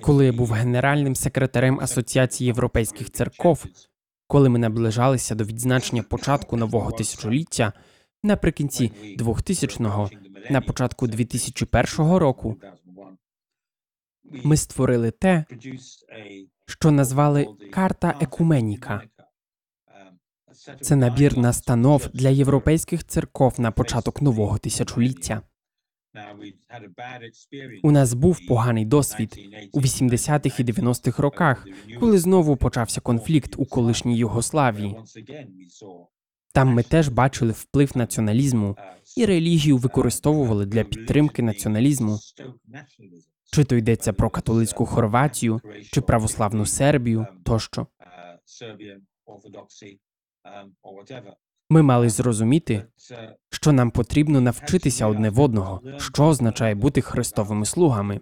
[0.02, 3.66] Коли я був генеральним секретарем Асоціації європейських церков,
[4.26, 7.72] коли ми наближалися до відзначення початку нового тисячоліття,
[8.22, 10.10] наприкінці 2000-го,
[10.50, 12.56] на початку 2001 року,
[14.24, 15.44] ми створили те,
[16.66, 19.02] що назвали карта екуменіка.
[20.80, 25.42] Це набір настанов для європейських церков на початок нового тисячоліття.
[27.82, 29.38] У нас був поганий досвід
[29.72, 31.66] у 80-х і 90-х роках,
[32.00, 34.96] коли знову почався конфлікт у колишній Югославії.
[36.52, 38.76] Там ми теж бачили вплив націоналізму
[39.16, 42.18] і релігію використовували для підтримки націоналізму.
[43.52, 45.60] Чи то йдеться про католицьку Хорватію,
[45.92, 47.86] чи православну Сербію тощо.
[51.72, 52.82] Ми мали зрозуміти,
[53.50, 58.20] що нам потрібно навчитися одне в одного, що означає бути христовими слугами,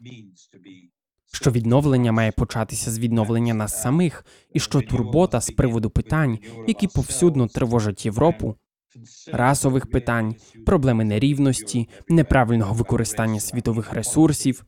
[1.32, 6.86] що відновлення має початися з відновлення нас самих, і що турбота з приводу питань, які
[6.86, 8.54] повсюдно тривожать Європу,
[9.32, 10.34] расових питань,
[10.66, 14.64] проблеми нерівності, неправильного використання світових ресурсів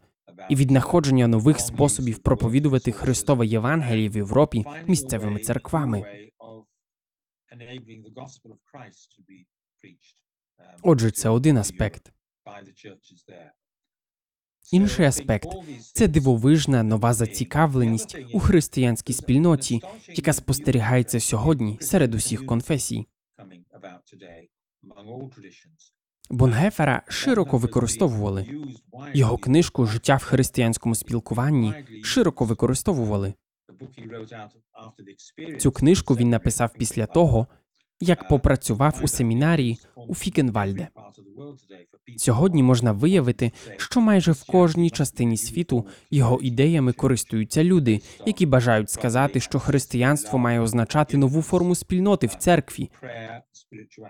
[0.48, 6.29] і віднаходження нових способів проповідувати Христове Євангеліє в Європі місцевими церквами.
[10.82, 12.12] Отже, це один аспект.
[14.72, 15.48] Інший аспект
[15.94, 23.06] це дивовижна нова зацікавленість у християнській спільноті, яка спостерігається сьогодні серед усіх конфесій.
[26.30, 28.46] Бонгефера широко використовували
[29.14, 33.34] його книжку Життя в християнському спілкуванні широко використовували.
[35.58, 37.46] Цю книжку він написав після того,
[38.00, 39.78] як попрацював у семінарії
[40.08, 40.88] у Фікенвальде.
[42.16, 48.90] Сьогодні можна виявити, що майже в кожній частині світу його ідеями користуються люди, які бажають
[48.90, 52.90] сказати, що християнство має означати нову форму спільноти в церкві,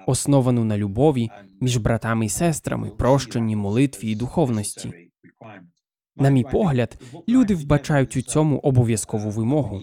[0.06, 5.10] основану на любові між братами і сестрами, прощенні, молитві і духовності.
[6.20, 6.98] На мій погляд,
[7.28, 9.80] люди вбачають у цьому обов'язкову вимогу.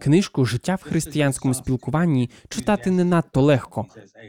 [0.00, 3.86] Книжку життя в християнському спілкуванні читати не надто легко,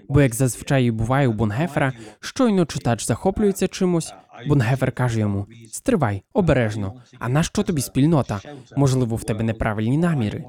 [0.09, 4.13] бо як зазвичай буває у Бонгефера, щойно читач захоплюється чимось.
[4.47, 7.01] Бонгефер каже йому: Стривай, обережно.
[7.19, 8.41] А на що тобі спільнота?
[8.77, 10.43] Можливо, в тебе неправильні наміри.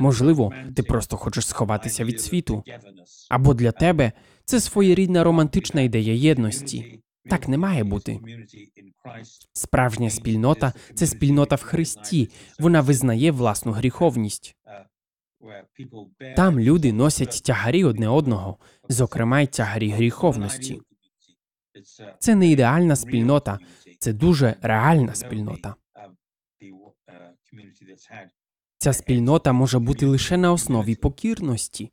[0.00, 2.64] Можливо, ти просто хочеш сховатися від світу.
[3.30, 4.12] Або для тебе
[4.44, 7.00] це своєрідна романтична ідея єдності.
[7.24, 8.20] Так не має бути.
[9.52, 12.30] Справжня спільнота це спільнота в Христі.
[12.58, 14.56] Вона визнає власну гріховність.
[16.36, 18.58] Там люди носять тягарі одне одного,
[18.88, 20.80] зокрема й тягарі гріховності.
[22.18, 23.58] Це не ідеальна спільнота,
[23.98, 25.74] це дуже реальна спільнота.
[28.78, 31.90] Ця спільнота може бути лише на основі покірності.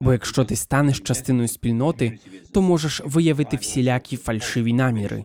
[0.00, 2.18] Бо якщо ти станеш частиною спільноти,
[2.54, 5.24] то можеш виявити всілякі фальшиві наміри,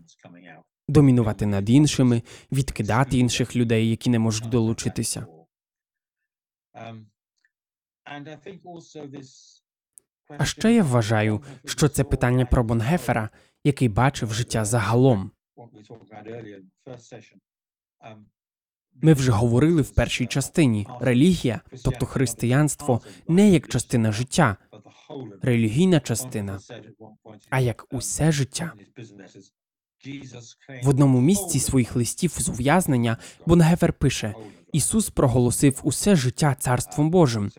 [0.88, 5.26] домінувати над іншими, відкидати інших людей, які не можуть долучитися.
[10.38, 13.30] А ще я вважаю, що це питання про Бонгефера,
[13.64, 15.32] який бачив життя загалом.
[19.02, 24.58] Ми вже говорили в першій частині релігія, тобто християнство, не як частина життя,
[25.42, 26.60] релігійна частина,
[27.50, 28.74] а як усе життя.
[30.84, 34.36] В одному місці своїх листів з ув'язнення Бонгефер пише:
[34.74, 37.52] Ісус проголосив усе життя царством Божим,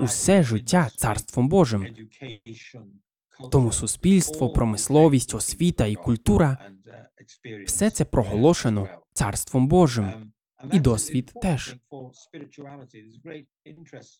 [0.00, 1.86] усе життя царством Божим.
[3.52, 6.58] Тому суспільство, промисловість, освіта і культура
[7.66, 10.32] все це проголошено царством Божим.
[10.72, 11.76] І досвід теж.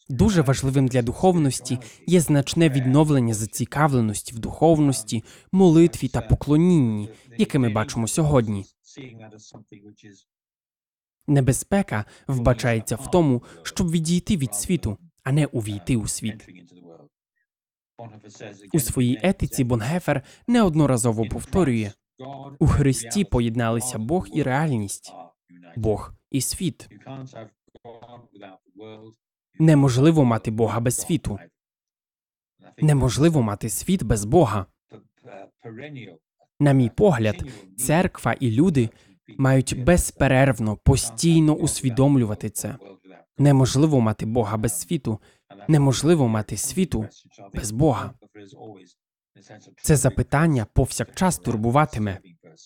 [0.09, 7.69] Дуже важливим для духовності є значне відновлення зацікавленості в духовності, молитві та поклонінні, яке ми
[7.69, 8.65] бачимо сьогодні.
[11.27, 16.49] Небезпека вбачається в тому, щоб відійти від світу, а не увійти у світ.
[18.73, 21.93] У своїй етиці Бонгефер неодноразово повторює
[22.59, 25.13] у Христі поєдналися Бог і реальність,
[25.77, 26.89] Бог і світ.
[29.59, 31.39] Неможливо мати Бога без світу.
[32.79, 34.67] Неможливо мати світ без Бога.
[36.61, 37.45] На мій погляд,
[37.77, 38.91] церква і люди
[39.39, 42.77] мають безперервно постійно усвідомлювати це.
[43.39, 45.21] Неможливо мати Бога без світу.
[45.69, 47.09] Неможливо мати світу
[47.55, 48.15] без Бога.
[49.83, 52.19] Це запитання повсякчас турбуватиме.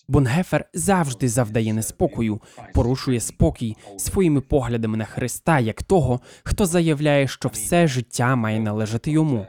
[0.07, 2.41] Бонгефер завжди завдає неспокою,
[2.73, 9.11] порушує спокій своїми поглядами на Христа як того, хто заявляє, що все життя має належати
[9.11, 9.47] йому.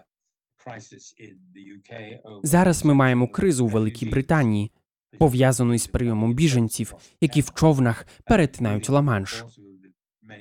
[2.42, 4.70] Зараз ми маємо кризу у Великій Британії,
[5.18, 9.44] пов'язану із прийомом біженців, які в човнах перетинають Ла-Манш.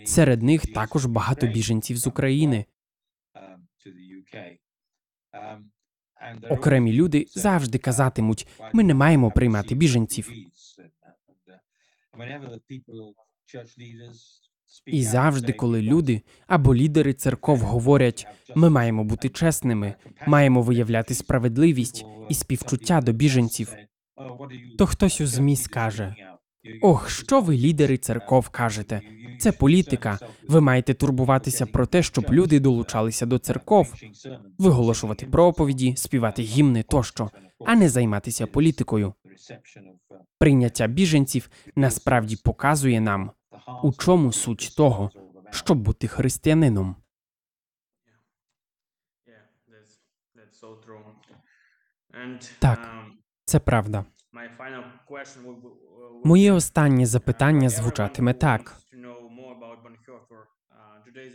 [0.06, 2.66] Серед них також багато біженців з України.
[6.50, 10.32] Окремі люди завжди казатимуть: ми не маємо приймати біженців.
[14.86, 19.96] І завжди, коли люди або лідери церков говорять, ми маємо бути чесними,
[20.28, 23.74] маємо виявляти справедливість і співчуття до біженців,
[24.78, 26.16] то хтось у ЗМІ скаже:
[26.82, 29.02] Ох, що ви, лідери церков, кажете?
[29.40, 30.20] Це політика.
[30.48, 33.94] Ви маєте турбуватися про те, щоб люди долучалися до церков,
[34.58, 37.30] виголошувати проповіді, співати гімни тощо,
[37.66, 39.14] а не займатися політикою.
[40.40, 43.32] Прийняття біженців насправді показує нам,
[43.84, 45.12] у чому суть того,
[45.52, 46.96] щоб бути християнином.
[52.60, 52.90] Так,
[53.46, 54.06] це правда.
[56.24, 58.82] Моє останнє запитання звучатиме так.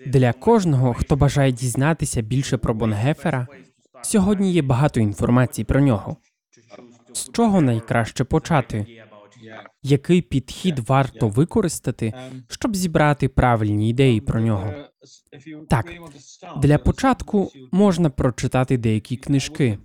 [0.07, 3.47] Для кожного, хто бажає дізнатися більше про Бонгефера,
[4.03, 6.17] сьогодні є багато інформації про нього.
[7.13, 8.87] З чого найкраще почати?
[9.83, 12.13] Який підхід варто використати,
[12.49, 14.75] щоб зібрати правильні ідеї про нього?
[15.69, 15.93] Так,
[16.63, 19.79] для початку можна прочитати деякі книжки,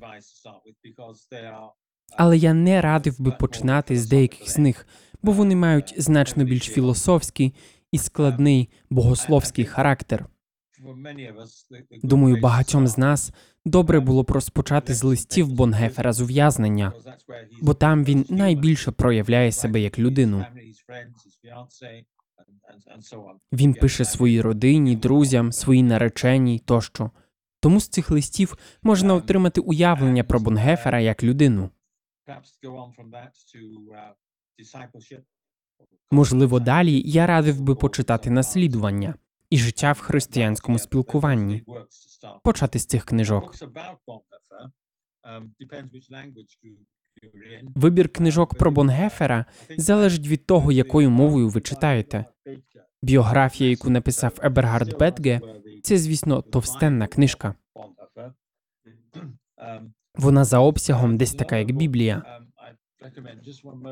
[2.17, 4.87] але я не радив би починати з деяких з них,
[5.21, 7.53] бо вони мають значно більш філософський
[7.91, 10.25] і складний богословський характер.
[12.03, 13.31] Думаю, багатьом з нас
[13.65, 16.93] добре було б розпочати з листів Бонгефера з ув'язнення,
[17.61, 20.45] бо там він найбільше проявляє себе як людину.
[23.51, 27.11] Він пише своїй родині, друзям, своїй нареченій тощо.
[27.59, 31.69] Тому з цих листів можна отримати уявлення про Бонгефера як людину.
[36.11, 39.15] Можливо, далі я радив би почитати наслідування
[39.49, 41.63] і життя в християнському спілкуванні.
[42.43, 43.55] Почати з цих книжок.
[47.75, 49.45] Вибір книжок про Бонгефера
[49.77, 52.25] залежить від того, якою мовою ви читаєте.
[53.03, 55.41] Біографія, яку написав Ебергард Бетге,
[55.83, 57.55] це, звісно, товстенна книжка.
[60.15, 62.39] Вона за обсягом десь така, як Біблія.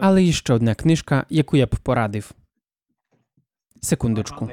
[0.02, 2.32] Але є ще одна книжка, яку я б порадив.
[3.82, 4.50] Секундочку.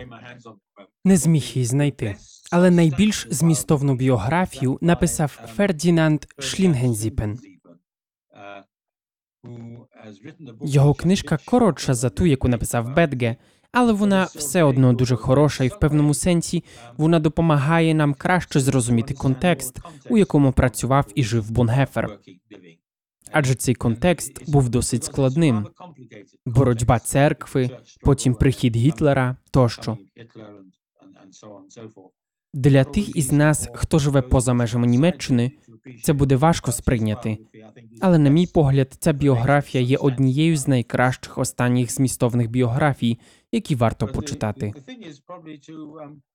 [1.05, 2.17] Не зміг її знайти.
[2.51, 7.39] Але найбільш змістовну біографію написав Фердінанд Шлінгензіпен.
[10.63, 13.37] Його книжка коротша за ту, яку написав Бетге,
[13.73, 16.65] але вона все одно дуже хороша, і в певному сенсі
[16.97, 19.81] вона допомагає нам краще зрозуміти контекст,
[20.11, 22.19] у якому працював і жив Бонгефер.
[23.35, 25.67] Адже цей контекст був досить складним:
[26.47, 27.71] боротьба церкви,
[28.01, 29.99] потім прихід Гітлера тощо.
[32.55, 35.53] Для тих із нас, хто живе поза межами Німеччини,
[36.03, 37.39] це буде важко сприйняти.
[38.01, 43.19] Але, на мій погляд, ця біографія є однією з найкращих останніх змістовних біографій,
[43.53, 44.73] які варто почитати.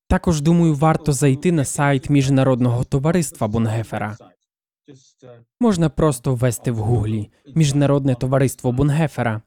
[0.08, 4.18] Також думаю, варто зайти на сайт міжнародного товариства Бонгефера.
[5.60, 9.42] Можна просто ввести в гуглі Міжнародне товариство Бонгефера.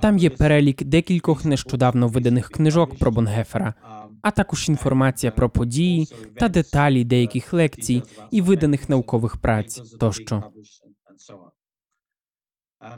[0.00, 3.74] Там є перелік декількох нещодавно виданих книжок про Бонгефера,
[4.22, 6.08] а також інформація про події
[6.38, 10.42] та деталі деяких лекцій і виданих наукових праць тощо.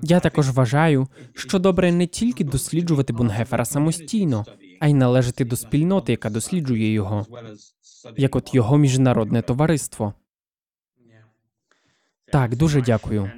[0.03, 4.45] Я також вважаю, що добре не тільки досліджувати Бунгефера самостійно,
[4.81, 7.27] а й належати до спільноти, яка досліджує його,
[8.17, 10.15] як от його міжнародне товариство.
[12.35, 13.31] Так, дуже дякую.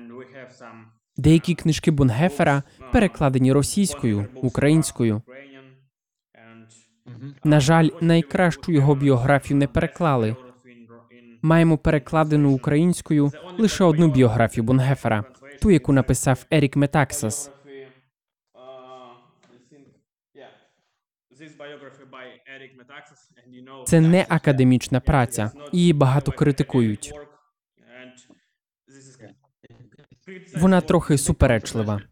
[1.17, 5.23] Деякі книжки Бунгефера перекладені російською, українською.
[7.45, 10.37] На жаль, найкращу його біографію не переклали.
[11.43, 15.25] Маємо перекладену українською лише одну біографію Бунгефера,
[15.63, 17.51] ту, яку написав Ерік Метаксас.
[23.87, 27.26] Це не академічна праця, її багато критикують.
[30.57, 32.03] Вона трохи суперечлива.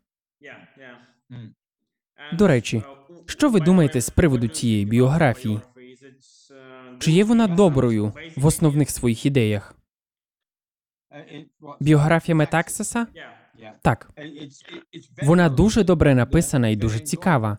[2.33, 2.83] До речі,
[3.27, 5.61] що ви думаєте з приводу цієї біографії?
[6.99, 9.75] Чи є вона доброю в основних своїх ідеях?
[11.81, 13.07] Біографія Метаксаса?
[13.83, 14.11] Так,
[15.23, 17.59] вона дуже добре написана і дуже цікава.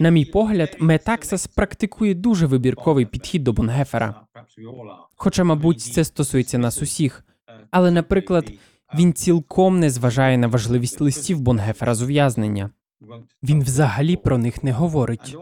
[0.00, 4.26] На мій погляд, Метаксас практикує дуже вибірковий підхід до Бунгефера.
[5.16, 7.24] Хоча, мабуть, це стосується нас усіх.
[7.70, 8.50] Але, наприклад,
[8.94, 12.70] він цілком не зважає на важливість листів Бонгефера з ув'язнення.
[13.42, 15.36] Він взагалі про них не говорить.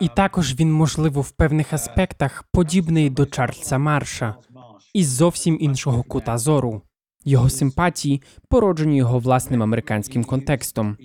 [0.00, 4.34] І також він, можливо, в певних аспектах подібний до Чарльза Марша
[4.94, 6.82] із зовсім іншого кута зору.
[7.24, 10.96] Його симпатії породжені його власним американським контекстом.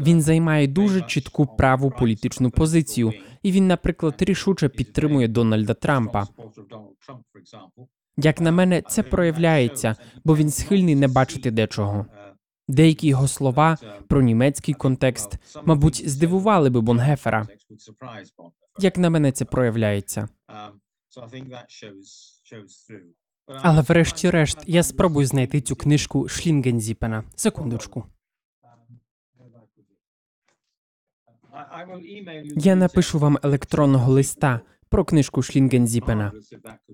[0.00, 3.12] Він займає дуже чітку праву політичну позицію,
[3.42, 6.28] і він, наприклад, рішуче підтримує Дональда Трампа.
[8.16, 12.06] Як на мене, це проявляється, бо він схильний не бачити дечого.
[12.68, 13.78] Деякі його слова
[14.08, 17.48] про німецький контекст, мабуть, здивували би Бонгефера.
[18.78, 20.28] Як на мене, це проявляється.
[23.46, 27.24] Але врешті-решт я спробую знайти цю книжку Шлінгензіпена.
[27.36, 28.04] Секундочку.
[32.56, 36.32] Я напишу вам електронного листа про книжку Шлінгензіпена.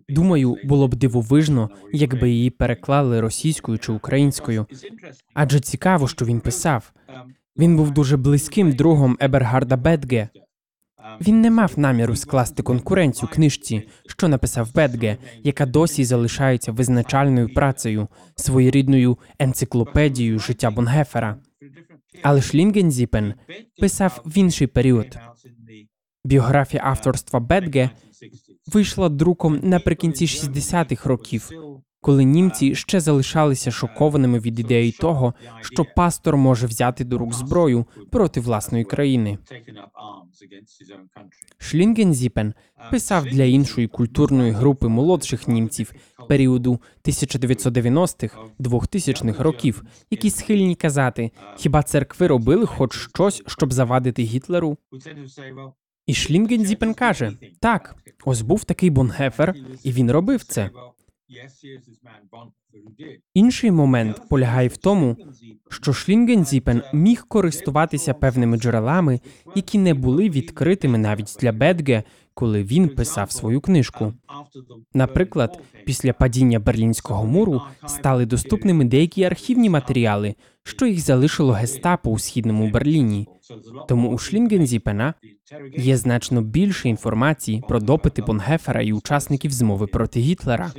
[0.08, 4.66] Думаю, було б дивовижно, якби її переклали російською чи українською.
[5.34, 6.92] Адже цікаво, що він писав.
[7.58, 10.28] Він був дуже близьким другом Ебергарда Бетге.
[11.20, 18.08] Він не мав наміру скласти конкуренцію книжці, що написав Бетге, яка досі залишається визначальною працею,
[18.36, 21.36] своєрідною енциклопедією життя Бонгефера.
[22.22, 23.34] Але Шлінгензіпен
[23.80, 25.18] писав в інший період.
[26.24, 27.90] Біографія авторства Бетге
[28.66, 31.50] вийшла друком наприкінці 60-х років,
[32.06, 37.86] коли німці ще залишалися шокованими від ідеї того, що пастор може взяти до рук зброю
[38.10, 39.38] проти власної країни.
[41.58, 42.54] Шлінгензіпен
[42.90, 45.92] писав для іншої культурної групи молодших німців
[46.28, 54.76] періоду 1990-х, 2000-х років, які схильні казати, хіба церкви робили хоч щось, щоб завадити Гітлеру?
[56.06, 60.70] І Шлінгензіпен каже: так, ось був такий Бонгефер, і він робив це.
[63.34, 65.16] Інший момент полягає в тому,
[65.70, 69.20] що Шлінгензіпен міг користуватися певними джерелами,
[69.54, 72.02] які не були відкритими навіть для Бетге,
[72.36, 74.12] коли він писав свою книжку.
[74.94, 82.18] Наприклад, після падіння Берлінського муру стали доступними деякі архівні матеріали, що їх залишило гестапо у
[82.18, 83.28] східному Берліні.
[83.88, 85.14] Тому у Шлінгензіпена
[85.76, 90.72] є значно більше інформації про допити Бонгефера і учасників змови проти Гітлера.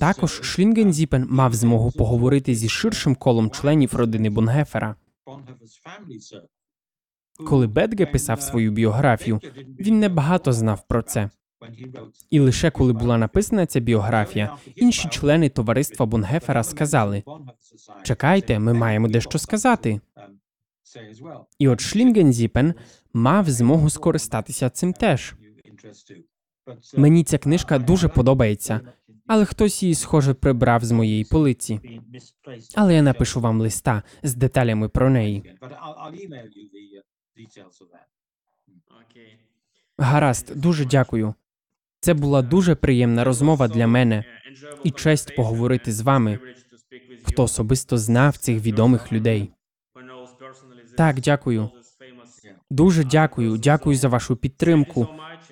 [0.00, 4.94] Також Шлінгензіпен мав змогу поговорити зі ширшим колом членів родини Бонгефера.
[7.46, 9.40] Коли Бетге писав свою біографію,
[9.80, 11.30] він небагато знав про це.
[12.30, 17.22] І лише коли була написана ця біографія, інші члени товариства Бонгефера сказали:
[18.02, 20.00] чекайте, ми маємо дещо сказати.
[21.58, 22.74] І от Шлінгензіпен
[23.12, 25.34] мав змогу скористатися цим теж.
[26.96, 28.80] Мені ця книжка дуже подобається,
[29.26, 32.00] але хтось її, схоже, прибрав з моєї полиці.
[32.74, 35.54] Але я напишу вам листа з деталями про неї.
[39.98, 41.34] Гаразд, дуже дякую.
[42.00, 44.24] Це була дуже приємна розмова для мене
[44.84, 46.38] і честь поговорити з вами,
[47.22, 49.50] хто особисто знав цих відомих людей.
[50.96, 51.70] Так, дякую.
[52.70, 53.58] Дуже дякую.
[53.58, 55.08] Дякую за вашу підтримку,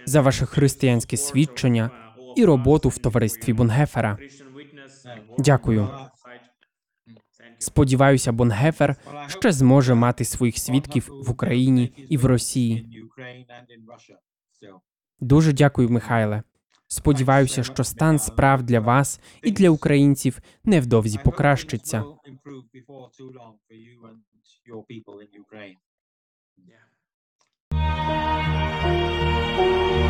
[0.06, 1.90] за ваше християнське свідчення
[2.36, 4.18] і роботу в товаристві Бонгефера.
[5.38, 5.88] Дякую.
[7.58, 8.96] Сподіваюся, Бонгефер
[9.28, 13.04] ще зможе мати своїх свідків в Україні і в Росії.
[15.20, 16.42] Дуже дякую, Михайле.
[16.88, 22.04] Сподіваюся, що стан справ для вас і для українців невдовзі покращиться.
[29.60, 30.07] Yeah.